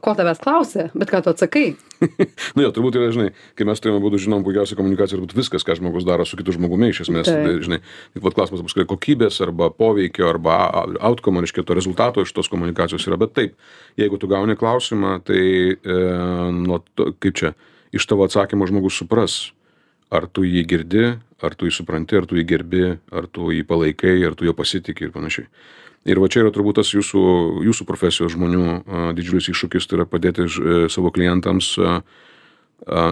ko 0.02 0.14
tavęs 0.18 0.40
klausia, 0.42 0.88
bet 0.98 1.12
ką 1.12 1.22
tu 1.24 1.32
atsakai. 1.34 1.68
Nu 2.54 2.62
jo, 2.62 2.70
turbūt 2.74 2.96
yra, 2.98 3.08
žinai, 3.14 3.32
kai 3.58 3.66
mes 3.66 3.80
turime 3.82 3.98
būdų 4.02 4.20
žinom, 4.22 4.44
puikiausia 4.46 4.76
komunikacija 4.78 5.18
turbūt 5.18 5.34
viskas, 5.38 5.64
ką 5.66 5.76
žmogus 5.78 6.06
daro 6.06 6.26
su 6.26 6.38
kitu 6.38 6.54
žmogumi, 6.54 6.92
iš 6.92 7.02
esmės, 7.06 7.30
tai, 7.30 7.56
žinai, 7.64 7.80
tik 8.14 8.22
vat 8.22 8.36
klausimas 8.36 8.62
bus 8.62 8.76
kokia 8.76 8.88
kokybės 8.92 9.40
arba 9.46 9.70
poveikio 9.74 10.28
arba 10.30 10.58
outcome, 10.94 11.42
reiškia, 11.42 11.66
to 11.66 11.76
rezultato 11.78 12.22
iš 12.22 12.34
tos 12.36 12.50
komunikacijos 12.52 13.06
yra. 13.10 13.18
Bet 13.20 13.34
taip, 13.38 13.58
jeigu 13.98 14.18
tu 14.22 14.30
gauni 14.30 14.58
klausimą, 14.58 15.18
tai, 15.26 15.42
e, 15.74 16.00
nuo 16.54 16.82
to, 16.94 17.10
kaip 17.18 17.38
čia, 17.38 17.54
iš 17.94 18.06
tavo 18.06 18.26
atsakymo 18.28 18.68
žmogus 18.70 19.00
supras, 19.02 19.40
ar 20.14 20.28
tu 20.30 20.46
jį 20.46 20.64
girdi, 20.68 21.08
ar 21.42 21.54
tu 21.54 21.68
jį 21.68 21.74
supranti, 21.80 22.18
ar 22.18 22.26
tu 22.28 22.38
jį 22.38 22.46
gerbi, 22.48 22.86
ar 23.14 23.28
tu 23.30 23.50
jį 23.54 23.64
palaikai, 23.68 24.16
ar 24.26 24.38
tu 24.38 24.48
jo 24.48 24.54
pasitikė 24.56 25.08
ir 25.08 25.14
panašiai. 25.14 25.50
Ir 26.06 26.20
va 26.22 26.28
čia 26.30 26.44
yra 26.44 26.52
turbūt 26.54 26.78
tas 26.78 26.92
jūsų, 26.94 27.22
jūsų 27.66 27.84
profesijos 27.88 28.32
žmonių 28.36 29.12
didžiulis 29.18 29.50
iššūkis, 29.50 29.88
tai 29.88 29.98
yra 29.98 30.06
padėti 30.08 30.46
e, 30.46 30.80
savo 30.92 31.10
klientams 31.14 31.74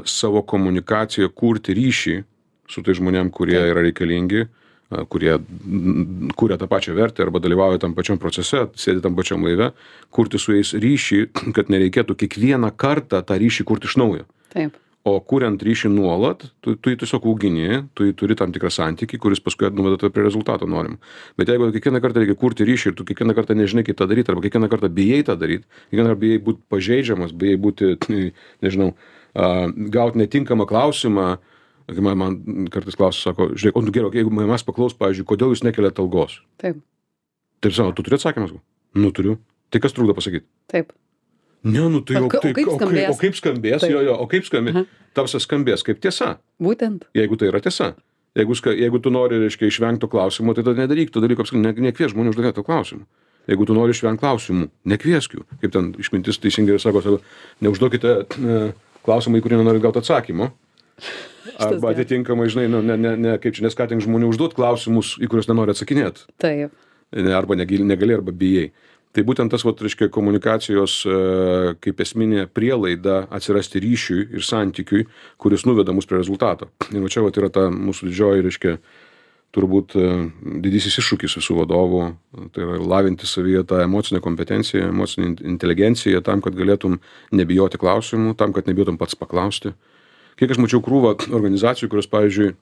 savo 0.06 0.44
komunikaciją 0.46 1.26
kurti 1.34 1.74
ryšį 1.74 2.12
su 2.70 2.82
tai 2.86 2.94
žmonėm, 2.98 3.32
kurie 3.34 3.58
yra 3.58 3.82
reikalingi, 3.82 4.46
kurie 5.10 5.34
kuria 6.38 6.58
tą 6.60 6.68
pačią 6.70 6.94
vertę 6.94 7.24
arba 7.24 7.42
dalyvauja 7.42 7.80
tam 7.82 7.94
pačiam 7.94 8.18
procese, 8.22 8.66
sėdi 8.78 9.02
tam 9.02 9.16
pačiam 9.18 9.42
laive, 9.46 9.72
kurti 10.14 10.38
su 10.38 10.54
jais 10.54 10.72
ryšį, 10.78 11.20
kad 11.56 11.70
nereikėtų 11.72 12.14
kiekvieną 12.22 12.70
kartą 12.78 13.22
tą 13.26 13.38
ryšį 13.42 13.66
kurti 13.66 13.90
iš 13.90 13.98
naujo. 14.02 14.26
Taip. 14.54 14.78
O 15.06 15.14
kuriant 15.22 15.62
ryšį 15.62 15.90
nuolat 15.94 16.44
tu 16.64 16.74
tu 16.82 16.90
jį 16.90 16.98
tiesiog 17.02 17.26
augini 17.30 17.82
tu 17.94 18.06
jį 18.08 18.14
turi 18.18 18.36
tam 18.38 18.52
tikrą 18.54 18.70
santykį 18.74 19.20
kuris 19.22 19.42
paskui 19.44 19.70
nuveda 19.70 20.00
tave 20.00 20.14
prie 20.14 20.24
rezultato 20.26 20.66
norimo 20.70 20.98
bet 21.38 21.52
jeigu 21.52 21.70
kiekvieną 21.74 22.02
kartą 22.02 22.22
reikia 22.22 22.38
kurti 22.40 22.66
ryšį 22.66 22.92
ir 22.92 22.96
tu 22.98 23.06
kiekvieną 23.08 23.36
kartą 23.38 23.56
nežinai 23.58 23.86
kaip 23.86 23.98
tą 24.00 24.08
daryt 24.10 24.32
arba 24.32 24.42
kiekvieną 24.46 24.70
kartą 24.72 24.90
bijai 24.98 25.22
tą 25.28 25.38
daryt 25.38 25.66
kiekvieną 25.92 26.16
bijai 26.22 26.42
būt 26.48 26.62
pažeidžiamas 26.72 27.36
bijai 27.38 27.60
būti 27.68 27.94
nežinau 28.66 28.92
a 29.36 29.68
gaut 29.94 30.18
netinkamą 30.18 30.66
klausimą 30.66 31.28
kai 31.86 32.02
man 32.02 32.18
man 32.18 32.38
kartais 32.74 32.98
klausia 32.98 33.30
sako 33.30 33.52
žiūrėk 33.54 33.78
o 33.78 33.86
nu 33.86 33.94
gerai 33.94 34.14
jeigu 34.18 34.34
manęs 34.34 34.66
paklaus 34.66 34.96
pavyzdžiui 34.98 35.28
kodėl 35.28 35.54
jūs 35.54 35.62
nekeliat 35.62 36.00
algos? 36.02 36.40
Taip. 36.58 36.82
Tai 37.62 37.70
sako 37.70 37.94
tu 37.94 38.06
turi 38.06 38.18
atsakymą 38.18 38.50
sakau 38.50 38.64
nu 38.96 39.12
turiu. 39.14 39.38
Tai 39.70 39.82
kas 39.82 39.94
trukdo 39.94 40.14
pasakyt? 40.16 40.46
Taip 40.72 40.90
ne 41.64 41.86
nu 41.90 42.02
tai 42.04 42.20
o 42.20 42.28
tai 42.28 42.52
kaip 42.56 42.68
skambės? 42.74 43.08
o 43.10 43.20
kaip 43.20 43.38
skambės? 43.38 43.80
Taip. 43.84 43.92
jo 43.92 44.02
jo 44.06 44.16
o 44.18 44.26
kaip 44.30 44.44
skambės 44.48 44.76
Aha. 44.76 44.84
ta 45.14 45.24
prasme 45.24 45.40
skambės 45.40 45.86
kaip 45.86 46.02
tiesa. 46.02 46.36
Būtent. 46.62 47.08
Jeigu 47.16 47.38
tai 47.40 47.50
yra 47.52 47.60
tiesa. 47.64 47.94
Jeigu 48.36 48.56
jeigu 48.76 49.00
tu 49.00 49.10
nori 49.10 49.38
reiškia 49.40 49.70
išvengt 49.70 50.02
to 50.04 50.08
klausimo 50.12 50.54
tai 50.54 50.64
tada 50.64 50.84
nedaryk 50.84 51.10
to 51.10 51.22
dalyko 51.24 51.46
ne 51.56 51.72
nekviesk 51.72 52.12
žmonių 52.12 52.34
uždavinėt 52.34 52.58
tau 52.58 52.66
klausimų. 52.66 53.06
Jeigu 53.48 53.66
tu 53.66 53.74
nori 53.74 53.94
išvengt 53.94 54.20
klausimų 54.20 54.68
nekviesk 54.84 55.38
jų. 55.38 55.46
Kaip 55.62 55.72
ten 55.72 55.94
išmintis 56.02 56.38
teisingai 56.42 56.76
sako 56.82 57.00
sako 57.04 57.20
neužduokite 57.64 58.12
e, 58.18 58.58
klausimų 59.06 59.40
į 59.40 59.46
kurį 59.46 59.60
nenorit 59.62 59.84
gaut 59.84 59.96
atsakymo. 59.96 60.50
Arba 61.66 61.94
atitinkamai 61.94 62.48
žinai 62.52 62.66
nu 62.68 62.82
ne 62.82 62.96
ne 63.00 63.14
ne 63.16 63.36
kaip 63.40 63.56
čia 63.56 63.64
neskatink 63.64 64.04
žmonių 64.04 64.32
užduot 64.34 64.56
klausimus 64.58 65.14
į 65.22 65.30
kuriuos 65.30 65.48
nenori 65.48 65.72
atsakinėt. 65.72 66.26
Taip. 66.42 66.74
Arba 67.14 67.56
negali, 67.56 67.86
negali 67.86 68.16
arba 68.18 68.34
bijai. 68.34 68.72
Tai 69.16 69.22
būtent 69.24 69.48
tas, 69.48 69.62
vat, 69.64 69.80
reiškia, 69.80 70.10
komunikacijos 70.12 70.94
e, 71.08 71.12
kaip 71.80 72.00
esminė 72.04 72.42
prielaida 72.52 73.22
atsirasti 73.32 73.80
ryšiui 73.80 74.26
ir 74.36 74.44
santykiui, 74.44 75.06
kuris 75.40 75.64
nuveda 75.64 75.94
mus 75.96 76.04
prie 76.04 76.18
rezultato. 76.20 76.68
Ir 76.90 77.00
va 77.00 77.08
čia 77.08 77.24
vat, 77.24 77.38
yra 77.40 77.48
ta 77.48 77.70
mūsų 77.72 78.10
didžioji, 78.10 78.44
reiškia, 78.44 78.76
turbūt 79.56 79.96
e, 79.96 80.12
didysis 80.66 81.00
iššūkis 81.00 81.38
visų 81.40 81.58
vadovų, 81.62 82.02
tai 82.52 82.66
yra 82.66 82.76
lavinti 82.92 83.24
savyje 83.24 83.64
tą 83.72 83.80
emocinę 83.86 84.20
kompetenciją, 84.20 84.90
emocinę 84.92 85.30
in- 85.30 85.40
inteligenciją 85.54 86.20
tam, 86.20 86.44
kad 86.44 86.58
galėtum 86.58 87.00
nebijoti 87.32 87.80
klausimų, 87.80 88.36
tam, 88.36 88.52
kad 88.52 88.68
nebijotum 88.68 89.00
pats 89.00 89.16
paklausti. 89.16 89.72
Kiek 90.36 90.52
aš 90.52 90.60
mačiau 90.60 90.84
krūvą 90.84 91.16
organizacijų, 91.32 91.88
kurios, 91.88 92.12
pavyzdžiui, 92.12 92.52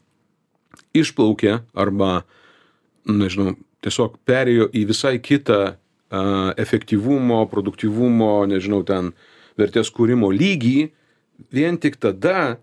išplaukė 1.03 1.65
arba 1.75 2.21
nežinau, 3.11 3.57
tiesiog 3.83 4.21
perėjo 4.23 4.71
į 4.71 4.87
visai 4.95 5.19
kitą 5.19 5.75
efektyvumo, 6.61 7.45
produktyvumo, 7.51 8.35
nežinau, 8.51 8.83
ten 8.87 9.13
vertės 9.61 9.91
kūrimo 9.95 10.31
lygį, 10.35 10.91
vien 11.55 11.79
tik 11.81 11.99
tada, 12.03 12.59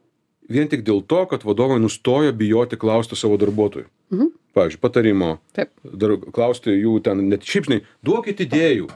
vien 0.51 0.69
tik 0.71 0.83
dėl 0.87 1.01
to, 1.07 1.23
kad 1.31 1.45
vadovai 1.47 1.79
nustojo 1.83 2.33
bijoti 2.35 2.79
klausti 2.79 3.19
savo 3.19 3.39
darbuotojų. 3.41 3.87
Mhm. 4.13 4.31
Pavyzdžiui, 4.51 4.81
patarimo, 4.83 5.29
taip 5.55 5.69
dar 5.87 6.17
klausti 6.35 6.73
jų 6.75 6.97
ten, 7.05 7.21
net 7.31 7.45
šiaip 7.47 7.69
žinai, 7.69 7.77
duokit 8.03 8.41
idėjų. 8.43 8.89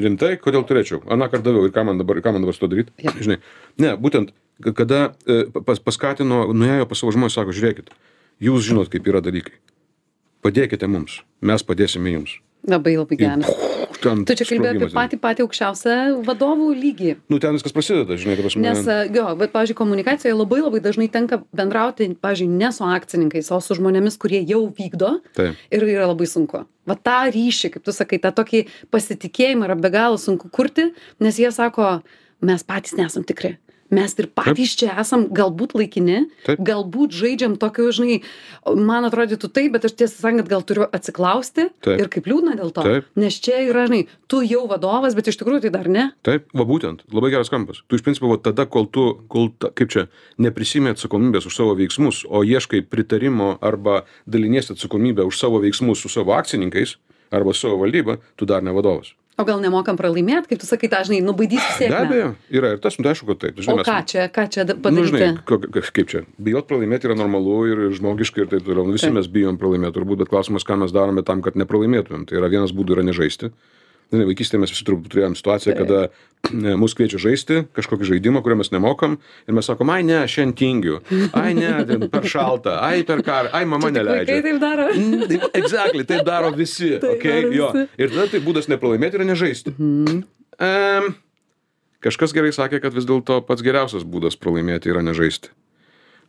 Rimtai, 0.00 0.38
kodėl 0.42 0.64
turėčiau? 0.66 1.02
Aną 1.12 1.28
kartą 1.30 1.52
daviau 1.52 1.68
ir 1.68 1.74
ką 1.74 1.84
man 1.86 2.00
dabar, 2.00 2.18
ką 2.24 2.32
man 2.34 2.42
dabar 2.42 2.56
su 2.56 2.64
to 2.64 2.70
daryti? 2.72 2.94
Jo. 3.04 3.12
Žinai, 3.20 3.36
ne, 3.84 3.92
būtent, 4.00 4.32
kada 4.74 5.12
e, 5.28 5.44
pas, 5.52 5.78
paskatino, 5.78 6.46
nuėjo 6.56 6.88
pas 6.90 6.98
savo 6.98 7.12
žmonės, 7.14 7.36
sako, 7.36 7.54
žiūrėkit, 7.54 7.92
jūs 8.42 8.64
žinot, 8.66 8.88
kaip 8.90 9.06
yra 9.12 9.20
dalykai. 9.22 9.54
Padėkite 10.42 10.88
mums, 10.90 11.20
mes 11.44 11.62
padėsime 11.62 12.16
jums. 12.16 12.38
Labai 12.68 12.98
labai 13.00 13.20
geras 13.20 13.64
ten 14.04 14.24
tu 14.28 14.36
čia 14.38 14.46
kalbėjai 14.48 14.76
apie 14.78 14.88
patį 14.94 15.18
patį 15.22 15.44
aukščiausią 15.46 15.96
vadovų 16.26 16.68
lygį 16.78 17.14
Nu, 17.32 17.40
ten 17.42 17.56
viskas 17.56 17.74
prasideda, 17.74 18.18
žinai, 18.20 18.36
ta 18.38 18.44
prasme. 18.44 18.62
Nes, 18.64 18.82
e, 18.84 18.98
jo, 19.14 19.26
bet, 19.40 19.52
pavyzdžiui, 19.54 19.78
komunikacijoje 19.78 20.36
labai 20.36 20.60
labai 20.62 20.82
dažnai 20.84 21.08
tenka 21.12 21.40
bendrauti, 21.56 22.10
pavyzdžiui, 22.24 22.50
ne 22.60 22.70
su 22.74 22.86
akcininkais, 22.88 23.50
o 23.54 23.60
su 23.64 23.78
žmonėmis, 23.78 24.18
kurie 24.20 24.42
jau 24.44 24.62
vykdo 24.76 25.16
Taip. 25.38 25.60
ir 25.74 25.86
yra 25.88 26.08
labai 26.10 26.28
sunku. 26.30 26.64
Va 26.88 26.98
tą 27.00 27.18
ryšį, 27.34 27.74
kaip 27.76 27.86
tu 27.86 27.94
sakai, 27.96 28.20
tą 28.22 28.34
tokį 28.36 28.64
pasitikėjimą 28.94 29.70
yra 29.70 29.78
be 29.80 29.92
galo 29.94 30.20
sunku 30.20 30.50
kurti, 30.52 30.90
nes 31.24 31.40
jie 31.40 31.52
sako, 31.54 31.96
mes 32.44 32.66
patys 32.66 32.96
nesam 32.98 33.24
tikri. 33.26 33.56
Mes 33.92 34.14
ir 34.16 34.28
patys 34.32 34.72
čia 34.80 34.94
esam 35.00 35.26
galbūt 35.34 35.74
laikini, 35.76 36.24
Taip. 36.46 36.60
galbūt 36.64 37.12
žaidžiam 37.14 37.56
tokiu, 37.60 37.90
žinai, 37.94 38.20
man 38.64 39.04
atrodytų 39.08 39.50
taip, 39.52 39.74
bet 39.74 39.84
aš 39.88 39.96
tiesą 39.98 40.22
sakant, 40.22 40.48
gal 40.48 40.64
turiu 40.66 40.86
atsiklausti 40.88 41.68
Taip. 41.84 42.00
ir 42.00 42.10
kaip 42.12 42.28
liūdna 42.30 42.56
dėl 42.60 42.72
to. 42.74 42.84
Taip. 42.86 43.10
Nes 43.20 43.36
čia 43.44 43.60
yra, 43.66 43.86
žinai, 43.90 44.06
tu 44.30 44.40
jau 44.46 44.64
vadovas, 44.70 45.16
bet 45.18 45.28
iš 45.30 45.38
tikrųjų 45.40 45.66
tai 45.66 45.72
dar 45.74 45.90
ne. 45.92 46.06
Taip, 46.26 46.48
va 46.56 46.68
būtent, 46.68 47.04
labai 47.12 47.32
geras 47.34 47.52
kampas. 47.52 47.82
Tu 47.88 48.00
iš 48.00 48.06
principo, 48.06 48.30
va, 48.32 48.40
tada, 48.40 48.64
kol 48.70 48.88
tu, 48.88 49.06
kol, 49.28 49.50
ta, 49.60 49.68
kaip 49.76 49.92
čia, 49.92 50.06
neprisimė 50.40 50.94
atsakomybės 50.96 51.48
už 51.50 51.58
savo 51.60 51.76
veiksmus, 51.78 52.24
o 52.24 52.44
ieškai 52.46 52.84
pritarimo 52.88 53.54
arba 53.64 54.04
daliniesi 54.24 54.74
atsakomybę 54.74 55.26
už 55.28 55.38
savo 55.38 55.60
veiksmus 55.64 56.00
su 56.00 56.12
savo 56.12 56.36
akcininkais 56.38 56.96
arba 57.34 57.54
savo 57.54 57.82
valdyba, 57.82 58.18
tu 58.38 58.48
dar 58.48 58.64
ne 58.64 58.72
vadovas. 58.74 59.12
O 59.34 59.42
gal 59.42 59.58
nemokam 59.58 59.96
pralaimėti, 59.98 60.46
kaip 60.52 60.60
tu 60.62 60.66
sakai, 60.68 60.86
tą, 60.92 61.00
žinai, 61.08 61.18
nubaidysi 61.26 61.58
Be 61.58 61.74
sėkmę. 61.80 62.02
abejo, 62.06 62.26
yra 62.54 62.68
ir 62.76 62.78
tas, 62.78 62.94
nu, 63.02 63.08
aišku, 63.10 63.26
kad 63.32 63.40
taip. 63.42 63.56
O 63.66 63.74
ką 63.82 63.96
čia, 64.06 64.28
ką 64.30 64.44
čia 64.48 64.62
da- 64.64 64.76
Nu, 64.76 64.80
padaryti? 64.84 65.10
žinai, 65.10 65.44
ko- 65.44 65.58
ko- 65.58 65.82
kaip 65.96 66.06
čia, 66.12 66.20
bijot 66.38 66.68
pralaimėti 66.70 67.08
yra 67.10 67.16
normalu 67.18 67.56
ir 67.66 67.82
žmogiška 67.98 68.44
ir 68.44 68.46
taip 68.46 68.62
toliau. 68.62 68.86
Nu, 68.86 68.92
Visi 68.94 69.10
mes 69.10 69.26
bijom 69.26 69.58
pralaimėti, 69.58 69.96
turbūt, 69.98 70.18
bet 70.22 70.28
klausimas, 70.30 70.62
ką 70.62 70.78
mes 70.78 70.92
darome 70.94 71.24
tam, 71.26 71.42
kad 71.42 71.54
nepralaimėtumėm. 71.58 72.28
Tai 72.30 72.38
yra 72.38 72.48
vienas 72.48 72.70
būdų 72.70 72.94
yra 72.94 73.02
nežaisti. 73.10 73.50
Žinai, 74.14 74.28
vaikystėje 74.28 74.60
mes 74.62 74.70
visi 74.70 74.84
turbūt 74.86 75.10
turėjom 75.10 75.34
situaciją, 75.38 75.74
kada 75.74 76.00
e, 76.06 76.74
mus 76.78 76.94
kviečia 76.94 77.18
žaisti 77.18 77.64
kažkokį 77.74 78.06
žaidimą, 78.12 78.44
kurio 78.44 78.60
mes 78.60 78.70
nemokam 78.70 79.16
ir 79.48 79.56
mes 79.56 79.66
sakom, 79.66 79.90
ai 79.90 80.04
ne, 80.06 80.20
šiandien 80.30 80.54
tingiu, 80.60 81.00
ai 81.34 81.50
ne, 81.58 81.72
per 82.12 82.28
šalta, 82.30 82.76
ai 82.86 83.02
per 83.08 83.24
karą, 83.26 83.50
ai 83.56 83.64
mama 83.66 83.90
neleidžia. 83.94 84.38
taip 84.46 84.60
daro. 84.62 84.86
Mm, 84.94 85.50
Exactly, 85.58 86.06
taip 86.06 86.22
daro 86.28 86.52
visi. 86.54 86.94
Taip 87.02 87.18
okay? 87.18 87.42
daro 87.42 87.58
jo. 87.58 87.72
visi. 87.74 87.90
Ir 87.98 88.14
tada 88.14 88.30
tai 88.30 88.42
būdas 88.44 88.70
nepralaimėti 88.70 89.18
yra 89.18 89.26
nežaisti. 89.26 89.74
Mhm. 89.74 90.22
Um, 90.62 91.10
kažkas 92.04 92.34
gerai 92.36 92.52
sakė, 92.54 92.78
kad 92.84 92.94
vis 92.94 93.08
dėlto 93.08 93.40
pats 93.48 93.64
geriausias 93.66 94.06
būdas 94.06 94.38
pralaimėti 94.38 94.92
yra 94.92 95.02
nežaisti. 95.02 95.50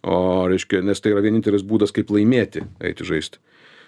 O, 0.05 0.45
reiškia, 0.49 0.81
nes 0.85 1.01
tai 1.01 1.13
yra 1.13 1.23
vienintelis 1.25 1.63
būdas, 1.65 1.93
kaip 1.93 2.11
laimėti, 2.13 2.65
eiti 2.85 3.05
žaisti. 3.07 3.41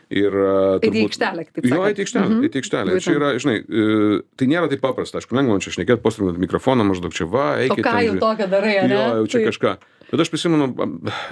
Ir, 0.09 0.31
a, 0.31 0.79
Eiti 0.79 0.87
į 0.87 0.91
turbūt- 0.93 1.09
aikštelę, 1.11 1.41
kitaip 1.49 1.65
Jo, 1.65 1.69
sakant. 1.75 1.87
eiti 1.91 1.99
į 1.99 2.03
aikštelę, 2.05 2.27
Mhm. 2.31 2.43
į 2.47 2.59
aikštelę. 2.61 2.89
Ir 2.95 3.01
Čia 3.03 3.15
yra, 3.17 3.29
žinai, 3.43 3.57
e, 3.59 4.21
tai 4.37 4.45
nėra 4.47 4.69
taip 4.71 4.79
paprasta. 4.79 5.19
Aišku, 5.19 5.35
lengva 5.35 5.59
čia 5.59 5.71
šnekėti, 5.75 5.99
postrinant 6.01 6.37
mikrofoną, 6.39 6.85
maždaug 6.87 7.11
čia 7.11 7.27
va, 7.27 7.55
O 7.55 7.59
eikit. 7.59 7.83
ką 7.83 7.91
ten, 7.91 8.05
jau 8.07 8.15
tokio 8.19 8.47
darai, 8.47 8.77
ar 8.79 8.87
ne? 8.87 8.95
Jo, 8.95 9.15
jau 9.19 9.27
čia 9.27 9.39
Tai- 9.43 9.47
kažką. 9.51 9.77
Bet 10.11 10.19
aš 10.23 10.29
prisimenu, 10.31 10.65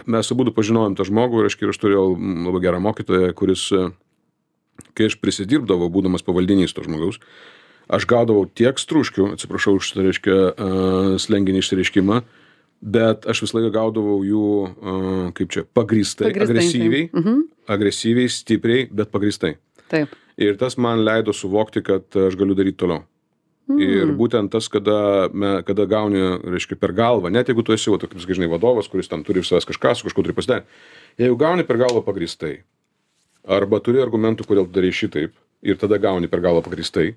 mes 0.06 0.32
abu 0.32 0.44
pažinojom 0.52 0.96
tą 0.98 1.04
žmogų 1.08 1.40
ir 1.40 1.46
aš, 1.48 1.56
ir 1.64 1.70
aš 1.72 1.78
turėjau 1.80 2.20
labai 2.20 2.60
gerą 2.62 2.80
mokytoją, 2.84 3.32
kuris, 3.34 3.72
e, 3.72 3.94
kai 4.94 5.06
aš 5.08 5.16
prisidirbdavau, 5.24 5.88
būdamas 5.90 6.20
pavaldinys 6.22 6.74
to 6.76 6.84
žmogaus, 6.84 7.16
aš 7.90 8.06
gaudavau 8.06 8.44
tiek 8.54 8.76
struškių, 8.76 9.32
atsiprašau 9.40 9.76
už, 9.80 9.94
reiškia, 9.96 10.52
uh, 10.60 11.16
slenginį 11.16 11.64
išsireiškimą, 11.64 12.24
bet 12.82 13.26
aš 13.30 13.46
visą 13.46 13.60
laiką 13.60 13.72
gaudavau 13.76 14.20
jų, 14.26 14.52
kaip 15.38 15.52
čia, 15.54 15.66
pagristai, 15.78 16.30
Pagrįstai, 16.30 16.52
agresyviai, 16.52 17.08
taip. 17.10 17.20
Mhm. 17.22 17.42
agresyviai, 17.76 18.32
stipriai, 18.32 18.88
bet 18.92 19.12
pagristai. 19.14 19.56
Taip. 19.92 20.16
Ir 20.42 20.58
tas 20.60 20.78
man 20.78 21.06
leido 21.06 21.34
suvokti, 21.34 21.84
kad 21.86 22.18
aš 22.28 22.36
galiu 22.36 22.58
daryti 22.58 22.82
toliau. 22.84 23.06
Mm. 23.66 23.80
Ir 23.82 24.12
būtent 24.14 24.52
tas, 24.54 24.68
kada, 24.70 25.26
me, 25.34 25.64
kada 25.66 25.88
gauni, 25.90 26.20
reiškia, 26.46 26.78
per 26.78 26.94
galvą, 26.94 27.32
net 27.34 27.50
jeigu 27.50 27.64
tu 27.66 27.74
esi, 27.74 27.90
va, 27.90 27.98
toks, 27.98 28.28
žinai, 28.30 28.50
vadovas, 28.52 28.90
kuris 28.92 29.10
tam 29.10 29.24
turi 29.26 29.42
iš 29.42 29.50
savęs 29.50 29.66
kažką, 29.72 29.96
su 29.98 30.06
kažkuo 30.06 30.22
turi 30.28 30.36
pasidaryti, 30.38 30.70
jeigu 31.18 31.38
gauni 31.42 31.66
per 31.66 31.80
galvą 31.82 32.04
pagristai, 32.06 32.60
arba 33.58 33.80
turi 33.82 34.04
argumentų, 34.04 34.46
kodėl 34.46 34.70
darai 34.70 34.92
šitaip, 34.94 35.34
ir 35.66 35.82
tada 35.82 35.98
gauni 35.98 36.30
per 36.30 36.44
galvą 36.46 36.62
pagristai, 36.68 37.16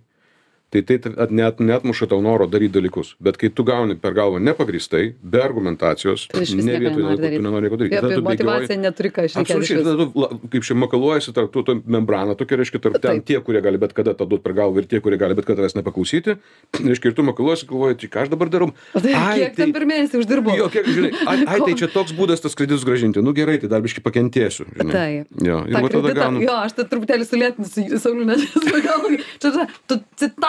tai 0.70 0.82
tai 0.84 0.98
net, 1.32 1.60
netmuša 1.60 2.06
tau 2.10 2.20
noro 2.20 2.46
daryti 2.46 2.74
dalykus. 2.76 3.14
Bet 3.20 3.38
kai 3.40 3.48
tu 3.48 3.64
gauni 3.64 3.94
per 3.96 4.12
galvą 4.12 4.36
nepagristai, 4.42 5.14
be 5.22 5.40
argumentacijos, 5.40 6.26
Tai 6.28 6.40
ne 6.44 6.76
vietoje, 6.76 7.00
nenori 7.00 7.16
tu 7.16 7.22
daryt. 7.22 7.40
nenori 7.40 7.62
nieko 7.64 7.76
daryti. 7.80 7.94
Ir 7.94 8.00
Tada 8.04 8.14
tu 8.14 8.22
bėgioji- 8.26 8.76
neturi 8.82 9.10
ką 9.10 9.24
išnekėti. 9.28 9.40
Absoliučiai, 9.40 9.82
tada 9.84 9.96
tu, 9.96 10.06
la- 10.20 10.30
kaip 10.52 10.62
čia 10.68 10.74
makaluojasi 10.76 11.32
tarp 11.32 11.50
tų, 11.54 11.64
to 11.64 11.72
membraną 11.88 12.36
tokia, 12.36 12.58
reiškia, 12.60 12.80
tarp 12.84 13.00
ten 13.00 13.22
tie, 13.22 13.40
kurie 13.40 13.62
gali 13.64 13.78
bet 13.78 13.92
kada 13.96 14.12
tą 14.14 14.28
duot 14.28 14.42
per 14.44 14.52
galvą 14.52 14.78
ir 14.82 14.86
tie, 14.92 15.00
kurie 15.00 15.16
gali 15.18 15.34
bet 15.34 15.44
kada 15.48 15.62
tavęs 15.64 15.74
nepaklausyti. 15.80 16.36
Reiškia, 16.84 17.06
ir 17.10 17.14
tu 17.16 17.22
makaluosi, 17.24 17.64
galvoji, 17.66 17.96
tai 18.04 18.08
ką 18.12 18.22
aš 18.24 18.28
dabar 18.28 18.48
darau. 18.52 18.68
Tai 18.92 19.14
kiek 19.40 19.56
ten 19.56 19.72
per 19.72 19.82
mėnesį 19.88 20.20
uždirbo? 20.20 20.52
Jo, 20.56 20.68
kiek, 20.68 20.84
žinai, 20.84 21.12
ai, 21.26 21.38
ai, 21.48 21.58
tai 21.64 21.74
čia 21.80 21.88
toks 21.88 22.12
būdas 22.12 22.40
tas 22.44 22.54
kreditus 22.54 22.84
gražinti. 22.84 23.22
Nu 23.24 23.32
gerai, 23.32 23.56
tai 23.58 23.68
dar 23.72 23.80
biškai 23.80 24.04
pakentėsiu. 24.04 24.68
Žinai. 24.76 25.24
Jo, 25.42 25.64
ir 25.64 25.80
va 25.80 25.88
tada 25.88 26.12
gaunu. 26.14 26.42
jo, 26.44 26.52
aš 26.52 26.72
tai 26.76 26.84
truputėlį 26.92 27.24
sulėtinsiu 27.24 27.98
Saulių, 27.98 28.24
nes 28.28 28.44
čia, 29.42 29.66
tu 29.88 30.00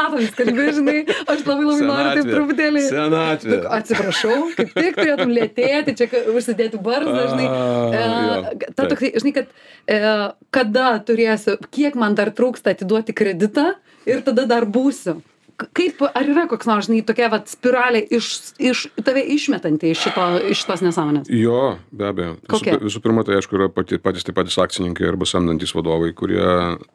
citatomis 0.10 0.34
kalbėjai, 0.38 0.74
žinai, 0.78 0.98
aš 1.30 1.44
labai 1.46 1.66
labai 1.68 1.88
noriu 1.88 2.14
taip 2.18 2.30
truputėlį. 2.34 2.84
Senatvė. 2.88 3.56
Tik 3.56 3.68
Atsiprašau, 3.78 4.38
kaip 4.58 4.74
tik 4.76 5.00
turėtum 5.00 5.34
lėtėti, 5.36 5.96
čia 6.00 6.24
užsidėti 6.34 6.82
barzdą, 6.84 7.26
žinai. 7.34 7.48
E, 8.00 8.70
ta 8.76 8.88
toksai, 8.90 9.14
žinai, 9.20 9.34
kad 9.40 9.52
e, 9.86 10.00
kada 10.56 10.88
turėsiu, 11.06 11.58
kiek 11.74 11.98
man 12.00 12.18
dar 12.20 12.34
trūksta 12.36 12.74
atiduoti 12.76 13.16
kreditą 13.16 13.74
ir 14.10 14.24
tada 14.26 14.48
dar 14.50 14.68
būsiu. 14.70 15.20
Kaip, 15.76 16.02
ar 16.08 16.28
yra 16.30 16.46
koks 16.50 16.68
nors, 16.70 16.88
žinai, 16.88 17.02
tokia 17.08 17.28
vat 17.32 17.50
spiralė 17.52 18.02
iš, 18.16 18.28
iš 18.62 18.86
tave 19.06 19.22
išmetanti 19.36 19.92
iš, 19.94 20.02
šito, 20.08 20.26
iš 20.54 20.62
šitos 20.64 20.84
nesąmonės? 20.86 21.30
Jo, 21.34 21.78
be 21.92 22.08
abejo. 22.10 22.36
Visų, 22.50 22.78
visų 22.86 23.02
pirma, 23.04 23.24
tai 23.28 23.38
aišku, 23.40 23.58
yra 23.60 23.68
pati, 23.74 24.00
patys 24.02 24.24
tie 24.28 24.36
patys 24.36 24.58
akcininkai 24.62 25.08
arba 25.10 25.28
samdantis 25.30 25.74
vadovai, 25.76 26.12
kurie 26.18 26.40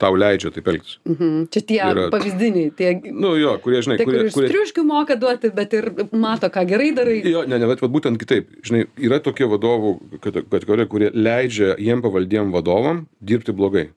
tau 0.01 0.15
leidžia 0.19 0.53
taip 0.55 0.71
elgtis. 0.73 0.99
Mhm. 1.09 1.47
Čia 1.55 1.65
tie 1.69 1.81
Yra- 1.91 2.09
pavyzdiniai, 2.15 2.73
tie, 2.77 2.95
Nu 3.13 3.35
jo, 3.41 3.57
kurie, 3.65 3.83
žinai, 3.85 3.99
tie 4.01 4.07
kur 4.09 4.15
kurie, 4.17 4.31
kurie, 4.35 4.49
striuškių 4.49 4.85
moka 4.89 5.17
duoti, 5.21 5.51
bet 5.55 5.73
ir 5.77 5.91
mato, 6.13 6.49
ką 6.49 6.65
gerai 6.69 6.93
darai. 6.97 7.19
Jo, 7.29 7.45
ne, 7.47 7.59
ne, 7.59 7.67
bet 7.71 7.81
vat 7.85 7.91
būtent 7.93 8.19
kitaip. 8.21 8.49
Žinai, 8.65 8.87
yra 8.99 9.21
tokie 9.21 9.45
vadovų 9.51 9.97
kate- 10.25 10.45
kategorija, 10.49 10.87
kurie 10.89 11.11
leidžia 11.15 11.75
jiem 11.79 12.01
pavaldiem 12.05 12.51
vadovam 12.55 13.05
dirbti 13.23 13.53
blogai. 13.53 13.89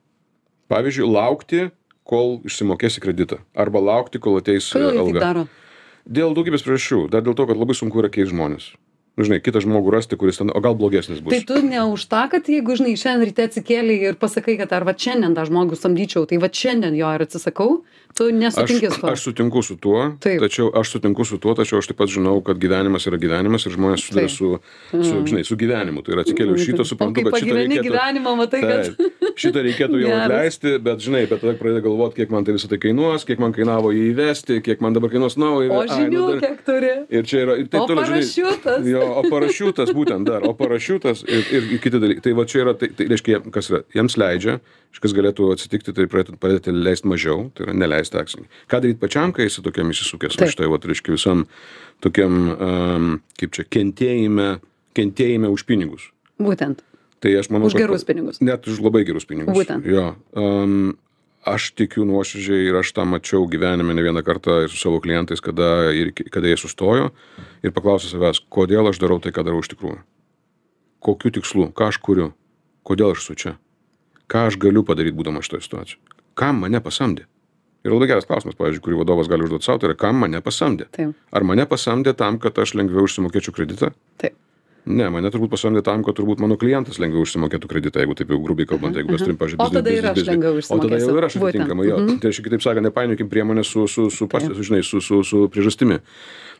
Pavyzdžiui, 0.68 1.06
laukti, 1.08 1.70
kol 2.08 2.38
išsimokėsi 2.48 3.02
kreditą. 3.04 3.42
Arba 3.58 3.82
laukti, 3.84 4.20
kol 4.22 4.40
ateis 4.40 4.70
e, 4.72 4.78
Kodėl 4.78 4.92
taip 4.94 5.02
alga. 5.04 5.46
Dėl 6.08 6.36
daugybės 6.36 6.64
priežasčių. 6.64 7.02
Dar 7.12 7.24
dėl 7.26 7.36
to, 7.36 7.44
kad 7.50 7.58
labai 7.60 7.76
sunku 7.76 8.00
yra 8.00 8.10
keisti 8.12 8.32
žmonės. 8.32 8.72
Nu, 9.18 9.24
Žinai, 9.26 9.40
kitą 9.42 9.58
žmogų 9.64 9.90
rasti, 9.90 10.14
kuris 10.14 10.38
ten, 10.38 10.52
o 10.54 10.60
gal 10.62 10.76
blogesnis 10.78 11.18
bus. 11.18 11.34
Tai 11.34 11.42
tu 11.48 11.58
ne 11.66 11.80
už 11.90 12.04
tą, 12.06 12.28
kad 12.30 12.46
jeigu, 12.46 12.76
žinai, 12.78 12.94
šiandien 12.94 13.26
ryte 13.32 13.42
atsikėlė 13.48 13.96
ir 14.12 14.14
pasakai, 14.20 14.54
kad 14.60 14.70
ar 14.76 14.86
va 14.86 14.94
šiandien 14.94 15.34
tą 15.34 15.42
žmogų 15.48 15.74
samdyčiau, 15.74 16.22
tai 16.30 16.38
va 16.38 16.46
šiandien 16.46 16.94
jo 16.94 17.10
ir 17.16 17.24
atsisakau, 17.26 17.80
tu 18.18 18.28
nesutinki 18.34 18.86
su 18.86 18.94
Aš, 18.94 19.00
tuo. 19.02 19.10
aš 19.10 19.20
sutinku 19.26 19.62
su 19.66 19.74
tuo, 19.78 20.04
Taip. 20.22 20.38
tačiau 20.42 20.70
aš 20.78 20.94
sutinku 20.94 21.26
su 21.26 21.36
tuo, 21.42 21.52
tačiau 21.58 21.78
aš 21.82 21.90
taip 21.90 21.98
pat 21.98 22.08
žinau, 22.14 22.38
kad 22.46 22.58
gyvenimas 22.62 23.04
yra 23.10 23.18
gyvenimas 23.20 23.66
ir 23.68 23.74
žmonės 23.74 24.06
susiduria 24.06 24.30
su, 24.32 24.48
su, 24.94 25.20
žinai, 25.28 25.42
su 25.46 25.58
gyvenimu. 25.60 26.02
Tai 26.06 26.14
yra 26.16 26.24
atsikėliau 26.24 26.54
iš 26.58 26.64
šito, 26.70 26.86
suprantu, 26.88 27.26
kad 27.28 27.36
šitą 27.42 27.58
reikėtų... 27.58 27.84
gyvenimą, 27.90 28.36
matai, 28.40 28.62
kad... 28.64 28.90
Taip, 29.02 29.38
šitą 29.38 29.62
reikėtų 29.66 30.00
jau 30.02 30.14
atleisti, 30.24 30.74
bet 30.82 31.02
žinai, 31.04 31.24
bet 31.30 31.42
tada 31.44 31.54
pradeda 31.60 31.82
galvoti, 31.84 32.18
kiek 32.22 32.32
man 32.34 32.46
tai 32.48 32.54
visą 32.56 32.70
tai 32.72 32.78
kainuos, 32.82 33.26
kiek 33.28 33.38
man 33.42 33.54
kainavo 33.54 33.92
jį 33.94 34.08
įvesti, 34.14 34.58
kiek 34.66 34.82
man 34.82 34.96
dabar 34.98 35.12
kainuos 35.14 35.36
naują. 35.38 35.70
O 35.74 35.82
Ai, 35.82 35.86
nu 35.86 35.98
žinių 36.00 36.24
dar- 36.32 36.42
kiek 36.46 36.64
turi? 36.66 36.92
Ir 37.18 37.28
čia 37.28 37.44
yra, 37.44 37.58
ir 37.60 37.68
taip 37.70 37.84
O 37.84 37.86
toliau, 37.92 38.08
žinai. 38.08 38.24
parašiutas? 38.24 38.88
Jo, 38.88 39.04
o 39.10 39.22
parašiutas 39.30 39.90
būtent 39.96 40.28
dar, 40.28 40.44
o 40.48 40.52
parašiutas 40.58 41.24
ir, 41.26 41.44
ir, 41.54 41.68
kiti 41.82 42.00
dalykai. 42.02 42.22
Tai 42.26 42.34
va 42.38 42.44
čia 42.48 42.62
yra, 42.64 42.74
tai, 42.78 42.90
tai 42.96 43.06
reiškia, 43.10 43.40
kas 43.54 43.70
yra, 43.72 43.80
jiems 43.96 44.16
leidžia, 44.20 44.58
kas 45.02 45.14
galėtų 45.16 45.50
atsitikti, 45.54 45.94
tai 45.96 46.06
pradėti 46.10 46.74
leisti 46.74 47.10
mažiau, 47.10 47.48
tai 47.54 47.68
yra 47.68 47.76
neleisti 47.76 48.18
akcininkui. 48.20 48.50
Ką 48.70 48.82
daryti 48.84 49.00
pačiam, 49.02 49.34
kai 49.36 49.48
esi 49.48 49.64
tokiam 49.64 49.90
įsisukęs, 49.94 50.36
Taip. 50.36 50.46
va 50.48 50.54
štai, 50.56 50.70
va, 50.72 50.80
reiškia, 50.92 51.14
visam 51.16 51.46
tokiam, 52.04 52.38
um, 52.54 53.10
kaip 53.40 53.56
čia, 53.56 53.66
kentėjime, 53.78 54.48
kentėjime 54.98 55.50
už 55.54 55.66
pinigus. 55.68 56.08
Būtent. 56.38 56.84
Tai 57.18 57.32
aš 57.34 57.48
manau, 57.50 57.66
Už 57.66 57.74
kad- 57.74 57.82
gerus 57.82 58.04
pinigus. 58.06 58.40
Net 58.40 58.66
už 58.70 58.78
labai 58.84 59.02
gerus 59.06 59.24
pinigus. 59.26 59.50
Būtent. 59.56 59.86
Jo. 59.90 60.12
Um, 60.38 60.96
aš 61.48 61.70
tikiu 61.78 62.04
nuoširdžiai 62.08 62.68
ir 62.68 62.78
aš 62.80 62.92
tą 62.96 63.04
mačiau 63.08 63.46
gyvenime 63.50 63.94
ne 63.96 64.04
vieną 64.04 64.22
kartą 64.26 64.62
ir 64.64 64.72
su 64.72 64.80
savo 64.80 65.00
klientais, 65.04 65.42
kada, 65.44 65.90
ir, 65.94 66.12
kada 66.12 66.50
jie 66.50 66.58
sustojo 66.60 67.10
ir 67.64 67.74
paklausė 67.76 68.10
savęs, 68.12 68.42
kodėl 68.52 68.90
aš 68.90 69.00
darau 69.02 69.20
tai, 69.22 69.32
ką 69.34 69.44
darau 69.46 69.62
iš 69.64 69.72
tikrųjų. 69.74 69.98
Kokiu 71.04 71.32
tikslu, 71.38 71.70
ką 71.76 71.90
aš 71.92 72.00
kuriu, 72.02 72.32
kodėl 72.86 73.14
aš 73.14 73.24
esu 73.24 73.38
čia, 73.42 73.56
ką 74.30 74.48
aš 74.50 74.58
galiu 74.60 74.84
padaryti 74.86 75.18
būdamas 75.18 75.46
šitoje 75.48 75.66
situacijoje, 75.68 76.02
kam 76.38 76.64
mane 76.64 76.82
pasamdė. 76.84 77.28
Ir 77.86 77.94
labai 77.94 78.08
geras 78.10 78.26
klausimas, 78.26 78.56
pavyzdžiui, 78.58 78.82
kurį 78.84 78.98
vadovas 79.04 79.30
gali 79.30 79.46
užduoti 79.46 79.68
savo, 79.68 79.78
tai 79.78 79.92
yra, 79.92 79.96
kam 79.98 80.18
mane 80.24 80.40
pasamdė. 80.44 80.88
Taip. 80.96 81.14
Ar 81.30 81.46
mane 81.46 81.64
pasamdė 81.70 82.16
tam, 82.18 82.40
kad 82.42 82.58
aš 82.58 82.74
lengviau 82.74 83.06
išsimokėčiau 83.06 83.54
kreditą? 83.54 83.92
Taip. 84.18 84.34
Ne, 84.86 85.08
mane 85.12 85.28
turbūt 85.32 85.50
pasamdė 85.52 85.82
tam, 85.84 86.02
kad 86.06 86.16
turbūt 86.16 86.40
mano 86.40 86.56
klientas 86.60 87.00
lengviau 87.02 87.26
išsimokėtų 87.26 87.68
kreditą, 87.70 88.00
jeigu 88.04 88.16
taip 88.16 88.30
jau 88.32 88.38
grubiai 88.40 88.68
kalbant, 88.70 88.96
jeigu 88.96 89.12
mes 89.12 89.24
turim, 89.24 89.38
pažiūrėjau, 89.40 89.66
O 89.66 89.74
tada 89.74 89.92
ir 89.92 90.06
aš 90.08 90.22
lengviau 90.28 90.60
O 90.62 90.78
tada 90.84 91.00
jau 91.02 91.16
ir 91.18 91.26
aš 91.28 91.38
atitinkamai, 91.40 91.88
jo. 91.90 91.98
Mhm. 91.98 92.20
Tai 92.22 92.30
reiškia, 92.30 92.46
kitaip 92.46 92.64
sakant, 92.64 92.88
nepainiokim 92.88 93.28
priemonę 93.28 93.64
su, 93.68 93.88
su, 93.88 94.08
su, 94.10 94.28
pas, 94.30 94.44
žinai, 94.44 94.84
su, 94.86 95.02
su, 95.04 95.22
su 95.26 95.48
priežastimi, 95.52 96.00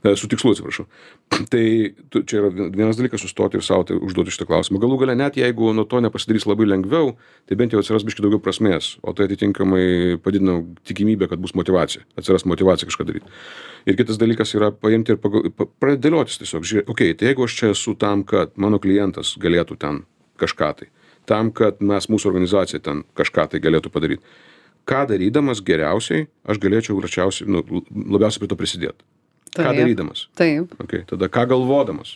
E, 0.03 0.17
su 0.17 0.29
tikslu, 0.31 0.53
atsiprašau. 0.55 0.87
Tai 1.53 1.65
tu, 2.11 2.23
čia 2.23 2.39
yra 2.41 2.51
vienas 2.55 2.99
dalykas 2.99 3.23
sustoti 3.25 3.59
ir 3.59 3.65
savo 3.67 3.83
tai 3.89 3.97
užduoti 3.99 4.31
šitą 4.35 4.47
klausimą. 4.47 4.79
Galų 4.83 5.01
gale 5.03 5.17
net 5.19 5.39
jeigu 5.41 5.73
nuo 5.75 5.85
to 5.91 5.99
nepasidarys 6.05 6.47
labai 6.47 6.69
lengviau, 6.71 7.17
tai 7.51 7.59
bent 7.59 7.75
jau 7.75 7.83
atsiras 7.83 8.07
biškai 8.07 8.23
daugiau 8.25 8.43
prasmės, 8.43 8.95
o 9.03 9.15
tai 9.17 9.27
atitinkamai 9.27 10.19
padidina 10.23 10.61
tikimybę, 10.89 11.29
kad 11.33 11.43
bus 11.43 11.57
motivacija, 11.59 12.05
atsiras 12.19 12.47
motivacija 12.47 12.89
kažką 12.91 13.09
daryti. 13.11 13.35
Ir 13.89 13.99
kitas 13.99 14.19
dalykas 14.21 14.55
yra 14.55 14.71
paimti 14.75 15.15
ir 15.15 15.21
pagal- 15.23 15.51
pa- 15.51 15.67
pradėti 15.67 16.07
dėliotis 16.07 16.39
tiesiog. 16.43 16.67
Žiūrėk, 16.67 16.89
okei, 16.93 17.11
okay, 17.11 17.19
tai 17.19 17.31
jeigu 17.31 17.47
aš 17.47 17.59
čia 17.59 17.71
esu 17.75 17.95
tam, 17.99 18.08
kad 18.29 18.55
mano 18.61 18.79
klientas 18.83 19.35
galėtų 19.41 19.77
ten 19.81 20.03
kažką 20.41 20.69
tai, 20.81 20.89
tam, 21.29 21.51
kad 21.55 21.81
mes 21.85 22.07
mūsų 22.11 22.31
organizacija 22.31 22.81
ten 22.85 23.03
kažką 23.19 23.49
tai 23.53 23.61
galėtų 23.65 23.93
padaryti. 23.95 24.23
Ką 24.89 25.03
darydamas 25.11 25.61
geriausiai, 25.61 26.27
aš 26.49 26.61
galėčiau 26.63 26.97
greičiausiai, 26.97 27.49
nu, 27.53 27.61
labiausiai 27.93 28.41
prie 28.41 28.49
to 28.49 28.57
prisidėti. 28.57 29.05
Ką 29.53 29.67
Taip. 29.67 29.81
darydamas? 29.83 30.27
Taip. 30.39 30.73
Okay, 30.85 31.03
tada 31.09 31.29
ką 31.33 31.45
galvodamas? 31.51 32.15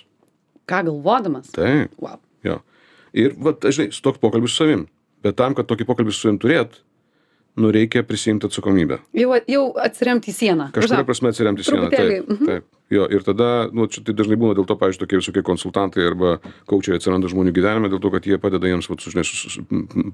Ką 0.69 0.81
galvodamas? 0.89 1.51
Taip, 1.53 1.93
Wow. 2.01 2.21
jo. 2.47 2.61
Ir, 3.13 3.35
va, 3.37 3.53
žinai, 3.61 3.91
toks 3.93 4.21
pokalbis 4.23 4.55
su 4.55 4.63
savim. 4.65 4.87
Bet 5.23 5.37
tam, 5.37 5.55
kad 5.55 5.69
tokį 5.69 5.85
pokalbį 5.91 6.15
su 6.17 6.25
savim 6.25 6.39
turėt, 6.41 6.81
nu 7.57 7.71
reikia 7.75 8.03
prisimti 8.07 8.49
atsakomybę. 8.49 8.99
Jau, 9.17 9.35
jau 9.49 9.65
atsiremti 9.81 10.33
į 10.33 10.37
sieną. 10.37 10.69
Kažkuria 10.75 11.05
prasme 11.09 11.33
atsiremti 11.33 11.65
į 11.65 11.69
sieną. 11.69 11.91
Taip, 11.93 12.31
mhm. 12.31 12.49
taip. 12.49 12.69
Jo, 12.93 13.07
ir 13.09 13.25
tada, 13.25 13.49
nu, 13.73 13.87
čia 13.89 14.03
tai 14.05 14.13
dažnai 14.17 14.37
būna 14.41 14.57
dėl 14.59 14.67
to, 14.69 14.77
pavyzdžiui, 14.77 15.01
tokie 15.07 15.21
visokie 15.21 15.43
konsultantai 15.47 16.05
arba 16.05 16.35
kaučiai 16.69 16.99
atsiranda 16.99 17.31
žmonių 17.33 17.55
gyvenime, 17.57 17.89
dėl 17.93 18.03
to, 18.05 18.11
kad 18.13 18.29
jie 18.29 18.37
padeda 18.41 18.69
jiems, 18.69 18.89
vat, 18.91 19.01
žinai, 19.01 19.25
sus- 19.25 19.61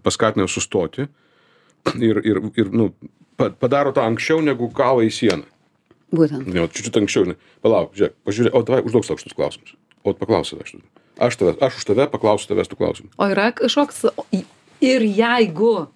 paskatina 0.05 0.47
sustoti 0.51 1.09
ir, 1.99 2.23
ir, 2.23 2.39
ir 2.55 2.71
nu, 2.71 2.93
pa- 3.39 3.51
padaro 3.51 3.91
tą 3.97 4.07
anksčiau 4.07 4.45
negu 4.47 4.71
kavą 4.75 5.03
į 5.07 5.11
sieną. 5.15 5.47
Būtent. 6.15 6.47
Ne, 6.47 6.63
vat 6.63 6.79
čiut 6.79 7.03
anksčiau, 7.03 7.27
žinai, 7.27 7.37
palauk, 7.67 7.99
žiūrėk, 7.99 8.15
pažiūrėk, 8.31 8.55
o 8.55 8.63
davai 8.71 8.87
užduok 8.87 9.09
savo 9.09 9.21
šitus 9.21 9.37
klausimus. 9.37 9.75
O 10.07 10.15
paklaus 10.15 10.55
savęs. 10.55 10.71
šitų. 10.71 10.87
Aš, 11.19 11.35
tave, 11.35 11.57
aš 11.59 11.81
už 11.81 11.87
tave 11.91 12.07
paklausiu 12.07 12.53
tavęs 12.53 12.71
tų 12.71 12.79
klausimų. 12.79 13.11
O 13.19 13.27
yra 13.27 13.51
kažkoks 13.59 14.05
ir 14.87 15.03
jeigu 15.03 15.89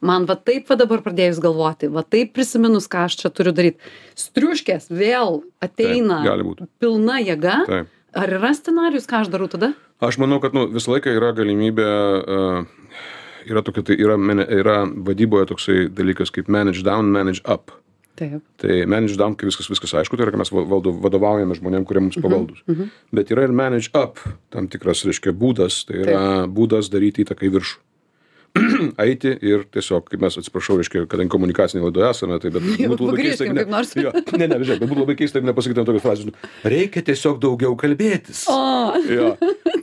man 0.00 0.26
va 0.28 0.36
taip 0.38 0.68
va 0.70 0.76
dabar 0.78 1.02
pradėjus 1.04 1.40
galvoti, 1.42 1.90
va 1.92 2.04
taip 2.06 2.34
prisiminus, 2.36 2.88
ką 2.90 3.06
aš 3.08 3.18
čia 3.22 3.30
turiu 3.34 3.52
daryti, 3.56 3.92
striuškės 4.18 4.90
vėl 4.94 5.42
ateina 5.64 6.20
Taip, 6.24 6.68
pilna 6.82 7.18
jėga. 7.22 7.62
Taip. 7.68 7.94
Ar 8.18 8.32
yra 8.32 8.54
scenarius, 8.56 9.06
ką 9.08 9.22
aš 9.24 9.32
darau 9.32 9.50
tada? 9.52 9.74
Aš 10.00 10.16
manau, 10.22 10.38
kad 10.40 10.54
nu, 10.56 10.64
visą 10.72 10.94
laiką 10.94 11.12
yra 11.12 11.32
galimybė, 11.36 11.88
uh, 11.88 13.02
yra, 13.50 13.62
tokia, 13.66 13.84
tai 13.84 13.98
yra, 14.00 14.16
yra 14.46 14.78
vadyboje 14.86 15.50
toksai 15.50 15.84
dalykas 15.92 16.32
kaip 16.34 16.48
manage 16.48 16.84
down, 16.86 17.12
manage 17.12 17.42
up. 17.44 17.74
Taip. 18.18 18.42
Tai 18.58 18.76
manage 18.90 19.14
down, 19.18 19.36
kai 19.38 19.46
viskas, 19.46 19.68
viskas 19.70 19.92
aišku, 20.00 20.16
tai 20.18 20.26
yra, 20.26 20.32
kai 20.34 20.40
mes 20.40 20.50
val- 20.50 20.66
valdo, 20.66 20.90
vadovaujame 21.04 21.54
žmonėm, 21.54 21.84
kurie 21.86 22.02
mums 22.02 22.18
pavaldus. 22.18 22.64
Bet 23.14 23.30
yra 23.34 23.44
ir 23.46 23.54
manage 23.54 23.92
up, 23.94 24.18
tam 24.54 24.66
tikras, 24.70 25.04
reiškia, 25.06 25.34
būdas, 25.38 25.84
tai 25.86 26.00
yra 26.02 26.24
būdas 26.50 26.90
daryti 26.90 27.22
įtaką 27.26 27.46
į 27.46 27.52
viršų. 27.58 27.78
Eiti 29.04 29.32
ir 29.44 29.64
tiesiog, 29.74 30.06
kaip 30.10 30.22
mes 30.22 30.38
atsiprašau, 30.40 30.78
reiškia, 30.80 31.04
kadangi 31.10 31.32
komunikacinė 31.32 31.84
laidoje 31.84 32.08
esame, 32.10 32.38
tai 32.42 32.52
bet 32.54 32.64
būtų 32.92 33.10
labai 33.10 33.26
keista, 33.26 33.46
jeigu 33.46 33.58
kaip 33.60 33.72
nors. 33.72 33.94
ne, 33.96 34.04
jo, 34.06 34.12
ne, 34.34 34.48
ne, 34.48 34.58
žiūrėk, 34.62 34.82
bet 34.82 34.92
būtų 34.92 35.04
labai 35.04 35.16
keista, 35.18 35.38
jeigu 35.38 35.50
nepasakytum 35.50 35.88
tokios 35.88 36.04
frazės, 36.04 36.28
nu, 36.30 36.50
reikia 36.74 37.04
tiesiog 37.10 37.40
daugiau 37.44 37.76
kalbėtis. 37.80 38.44
O, 38.52 38.58
Jo. 39.18 39.32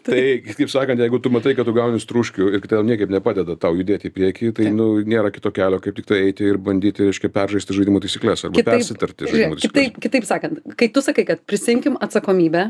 Tai, 0.05 0.19
kaip 0.45 0.69
sakant, 0.69 1.01
jeigu 1.01 1.17
tu 1.23 1.31
matai, 1.33 1.55
kad 1.57 1.65
tu 1.65 1.73
gauni 1.73 1.97
struškių 2.01 2.51
ir 2.53 2.61
kad 2.61 2.75
tau 2.75 2.83
niekaip 2.85 3.09
nepadeda 3.09 3.55
tau 3.57 3.73
judėti 3.77 4.11
į 4.11 4.13
priekį, 4.13 4.51
tai 4.59 4.69
nu, 4.73 4.91
nėra 5.01 5.31
kito 5.33 5.49
kelio, 5.55 5.79
kaip 5.81 5.97
tik 5.97 6.05
tai 6.11 6.19
eiti 6.27 6.45
ir 6.45 6.59
bandyti, 6.61 7.07
reiškia, 7.07 7.31
peržaisti 7.33 7.73
žaidimo 7.73 8.01
taisyklės 8.03 8.45
arba 8.45 8.61
persitarti 8.67 9.25
žaidimo 9.25 9.57
taisyklės. 9.57 9.73
kitaip, 9.73 9.97
kitaip 10.05 10.27
sakant, 10.29 10.61
kai 10.77 10.91
tu 10.93 11.01
sakai, 11.05 11.25
kad 11.25 11.41
prisimkim 11.49 11.97
atsakomybę, 12.05 12.67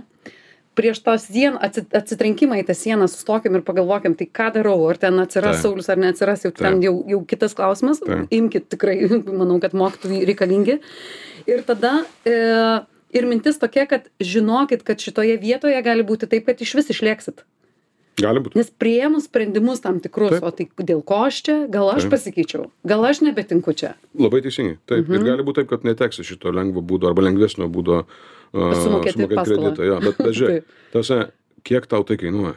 prieš 0.75 0.99
tą 1.05 1.15
sieną, 1.21 1.59
atsitrenkimą 1.95 2.59
į 2.61 2.65
tą 2.67 2.75
sieną, 2.77 3.07
sustokim 3.11 3.55
ir 3.57 3.63
pagalvokim, 3.65 4.15
tai 4.19 4.27
ką 4.27 4.51
darau, 4.57 4.77
ar 4.91 4.99
ten 5.01 5.17
atsiras 5.23 5.59
Taip. 5.59 5.63
Saulis 5.63 5.89
ar 5.91 6.01
neatsiras, 6.01 6.43
jau 6.45 6.51
ten 6.55 6.81
jau, 6.83 6.97
jau 7.09 7.21
kitas 7.27 7.55
klausimas, 7.57 8.03
Taip. 8.03 8.27
imkit 8.35 8.69
tikrai, 8.75 8.97
manau, 9.41 9.57
kad 9.63 9.75
mokytojai 9.77 10.25
reikalingi. 10.29 10.79
Ir 11.49 11.65
tada 11.65 11.97
e, 12.27 12.37
ir 13.15 13.27
mintis 13.29 13.59
tokia, 13.61 13.87
kad 13.89 14.09
žinokit, 14.19 14.85
kad 14.85 15.01
šitoje 15.01 15.37
vietoje 15.41 15.81
gali 15.85 16.05
būti 16.05 16.29
taip, 16.31 16.47
kad 16.49 16.61
iš 16.61 16.75
vis 16.81 16.91
išlėksit. 16.95 17.45
Gali 18.15 18.39
būti. 18.39 18.55
Nes 18.55 18.69
prieimus 18.71 19.25
sprendimus 19.27 19.81
tam 19.83 19.97
tikrus, 19.99 20.37
Taip. 20.37 20.45
o 20.47 20.51
tai 20.55 20.69
dėl 20.87 21.01
ko 21.03 21.25
aš 21.27 21.41
čia, 21.47 21.55
gal 21.71 21.89
aš 21.91 22.05
Taip. 22.05 22.13
pasikeičiau, 22.15 22.69
gal 22.87 23.03
aš 23.03 23.19
nebetinku 23.27 23.75
čia. 23.75 23.97
Labai 24.15 24.39
teisingai. 24.45 24.77
Taip. 24.87 25.03
Mhm. 25.03 25.19
Ir 25.19 25.27
gali 25.33 25.47
būti 25.47 25.61
taip, 25.61 25.73
kad 25.73 25.87
neteksi 25.87 26.23
šito 26.23 26.53
lengvo 26.55 26.79
būdo 26.79 27.11
arba 27.11 27.27
lengvesnio 27.27 27.67
būdo 27.67 28.05
uh, 28.05 28.15
Sumokėti 28.53 29.27
paskolą. 29.31 29.71
kreditą. 29.73 29.87
Jo. 29.87 29.97
Bet, 30.03 30.19
bet 30.21 30.35
žiūrėk, 30.39 30.69
tose, 30.93 31.19
kiek 31.67 31.87
tau 31.91 32.05
tai 32.07 32.17
kainuoja? 32.21 32.55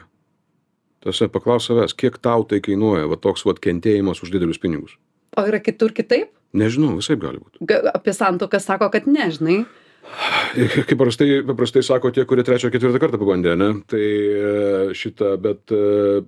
Tose 1.03 1.29
paklaus 1.31 1.69
savęs, 1.69 1.95
kiek 1.95 2.17
tau 2.19 2.43
tai 2.47 2.59
kainuoja, 2.63 3.07
va 3.07 3.15
toks 3.19 3.45
va 3.47 3.55
kentėjimas 3.55 4.19
už 4.25 4.33
didelius 4.35 4.59
pinigus. 4.59 4.97
O 5.39 5.45
yra 5.47 5.61
kitur 5.63 5.93
kitaip? 5.95 6.33
Nežinau, 6.57 6.95
visai 6.97 7.15
gali 7.21 7.39
būti. 7.39 7.61
Ga- 7.69 7.93
Apie 7.93 8.11
santoką 8.15 8.59
sako, 8.59 8.89
kad 8.91 9.05
nežinai. 9.07 9.61
Kaip 10.89 10.95
paprastai, 10.97 11.41
paprastai 11.45 11.83
sako 11.85 12.11
tie, 12.15 12.25
kurie 12.27 12.43
trečią, 12.47 12.71
ketvirtą 12.73 12.99
kartą 13.03 13.19
pabandė, 13.21 13.53
ne? 13.59 13.69
Tai 13.91 14.01
e, 14.01 14.51
šitą, 14.97 15.35
bet, 15.43 15.69
e, 15.71 16.21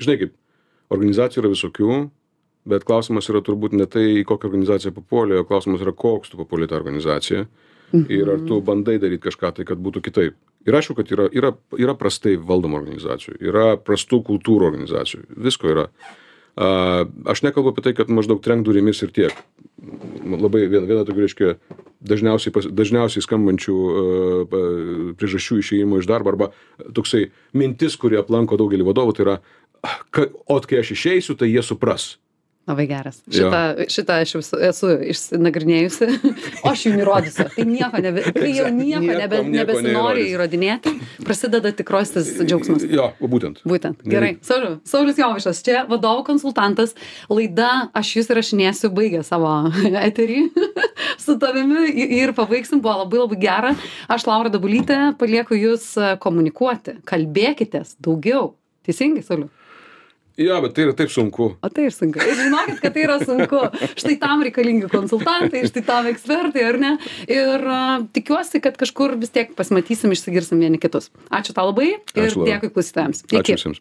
žinai 0.00 0.18
kaip, 0.20 0.34
organizacijų 0.92 1.42
yra 1.42 1.50
visokių, 1.52 1.96
bet 2.70 2.84
klausimas 2.86 3.26
yra 3.32 3.42
turbūt 3.44 3.74
ne 3.74 3.88
tai 3.90 4.04
į 4.20 4.24
kokią 4.28 4.48
organizaciją 4.50 4.92
papuolei 4.94 5.40
o 5.40 5.46
klausimas 5.48 5.82
yra 5.82 5.94
koks 5.96 6.30
tu 6.32 6.38
papuolei 6.38 6.68
į 6.68 6.70
tą 6.70 6.78
organizaciją 6.78 7.46
ir 7.92 8.32
ar 8.32 8.42
tu 8.48 8.60
bandai 8.64 8.98
daryt 9.02 9.22
kažką 9.24 9.52
tai 9.58 9.66
kad 9.68 9.80
būtų 9.82 10.02
kitaip? 10.08 10.36
Ir 10.66 10.78
aišku 10.78 10.96
kad 10.98 11.10
yra 11.12 11.28
yra 11.34 11.52
yra 11.78 11.94
prastai 11.98 12.36
valdomų 12.38 12.78
organizacijų 12.80 13.38
yra 13.42 13.76
prastų 13.76 14.22
kultūrų 14.28 14.68
organizacijų 14.70 15.24
visko 15.48 15.72
yra. 15.72 15.88
A 16.52 17.04
aš 17.32 17.40
nekalbu 17.46 17.72
apie 17.72 17.84
tai 17.86 17.94
kad 17.96 18.10
maždaug 18.12 18.42
trenk 18.44 18.66
durimis 18.66 19.00
ir 19.02 19.12
tiek. 19.16 19.32
Labai 20.28 20.66
viena 20.68 20.84
viena 20.86 21.06
tokių 21.08 21.24
reiškia 21.24 21.54
dažniausiai 22.06 22.52
pas 22.54 22.68
dažniausiai 22.68 23.24
skambančių 23.24 23.76
pa 24.52 24.60
priežasčių 25.18 25.58
išėjimo 25.62 26.02
iš 26.02 26.10
darbo 26.10 26.34
arba 26.34 26.50
toksai 26.94 27.30
mintis 27.56 27.96
kuri 27.96 28.20
aplanko 28.20 28.60
daugelį 28.60 28.86
vadovų 28.90 29.16
tai 29.16 29.26
yra 29.26 29.38
ka 30.14 30.28
ot 30.52 30.68
kai 30.70 30.82
aš 30.82 30.92
išeisiu 30.94 31.38
tai 31.40 31.50
jie 31.50 31.64
supras 31.66 32.16
labai 32.70 32.84
geras 32.86 33.16
Jo. 33.26 33.48
šitą 33.50 33.60
šitą 33.90 34.16
aš 34.22 34.34
esu- 34.70 34.92
išsinagrinėjusi 35.12 36.06
o 36.64 36.70
aš 36.70 36.84
jum 36.86 36.98
įrodysiu 37.02 37.46
tai 37.56 37.64
nieko 37.66 38.02
nebe 38.04 38.22
kai 38.36 38.52
jau 38.54 38.68
nieko 38.70 39.00
Niekam 39.02 39.18
nebe 39.24 39.40
nieko 39.42 39.56
nebesinori 39.56 40.26
įrodinėti 40.30 40.92
prasideda 41.26 41.72
tikrasis 41.74 42.30
džiaugsmas 42.42 42.84
jo 42.86 43.08
būtent 43.22 43.62
Būtent. 43.66 44.02
Gerai. 44.06 44.36
Sauliu, 44.46 44.76
Saulis 44.88 45.18
Jovišas, 45.18 45.60
čia 45.64 45.82
vadovų 45.90 46.22
konsultantas. 46.26 46.94
Laida, 47.30 47.88
aš 47.98 48.10
jūs 48.18 48.30
įrašinėsiu, 48.32 48.90
baigė 48.94 49.22
savo 49.26 49.50
eterį 50.08 50.40
su 51.24 51.36
tavimi 51.42 51.88
ir 52.18 52.32
pabaigsim. 52.36 52.82
Buvo 52.84 53.02
labai 53.04 53.22
labai 53.22 53.38
gera. 53.42 53.72
Aš 54.12 54.26
Laura 54.28 54.52
Dabulytė 54.52 55.00
palieku 55.20 55.58
jūs 55.58 55.92
komunikuoti. 56.22 56.98
Kalbėkitės 57.08 57.96
daugiau. 58.02 58.52
Teisingai, 58.86 59.22
Sauliu? 59.26 59.48
Jo 60.40 60.60
bet 60.64 60.74
tai 60.76 60.86
yra 60.86 60.94
taip 60.96 61.10
sunku 61.12 61.50
O 61.62 61.68
tai 61.68 61.86
ir 61.88 61.94
sunku. 61.94 62.18
Ir 62.22 62.38
žinokit, 62.38 62.80
kad 62.82 62.94
tai 62.94 63.04
yra 63.04 63.18
sunku. 63.22 63.60
Štai 63.98 64.16
tam 64.22 64.42
reikalingi 64.46 64.88
konsultantai, 64.92 65.64
štai 65.68 65.82
tam 65.86 66.08
ekspertai, 66.10 66.64
ar 66.70 66.78
ne? 66.80 66.92
Ir 67.30 67.62
uh, 67.66 68.06
tikiuosi, 68.16 68.60
kad 68.64 68.78
kažkur 68.80 69.16
vis 69.20 69.32
tiek 69.34 69.52
pasimatysim, 69.58 70.12
išsigirsim 70.14 70.62
vieni 70.62 70.80
kitus. 70.82 71.10
Ačiū 71.30 71.54
tau 71.56 71.68
labai 71.70 71.92
ir 71.92 72.00
Ačiū, 72.26 72.42
Laura. 72.42 72.48
dėkui 72.56 72.72
klausytojams. 72.74 73.24
ačiū 73.28 73.42
visiems 73.44 73.66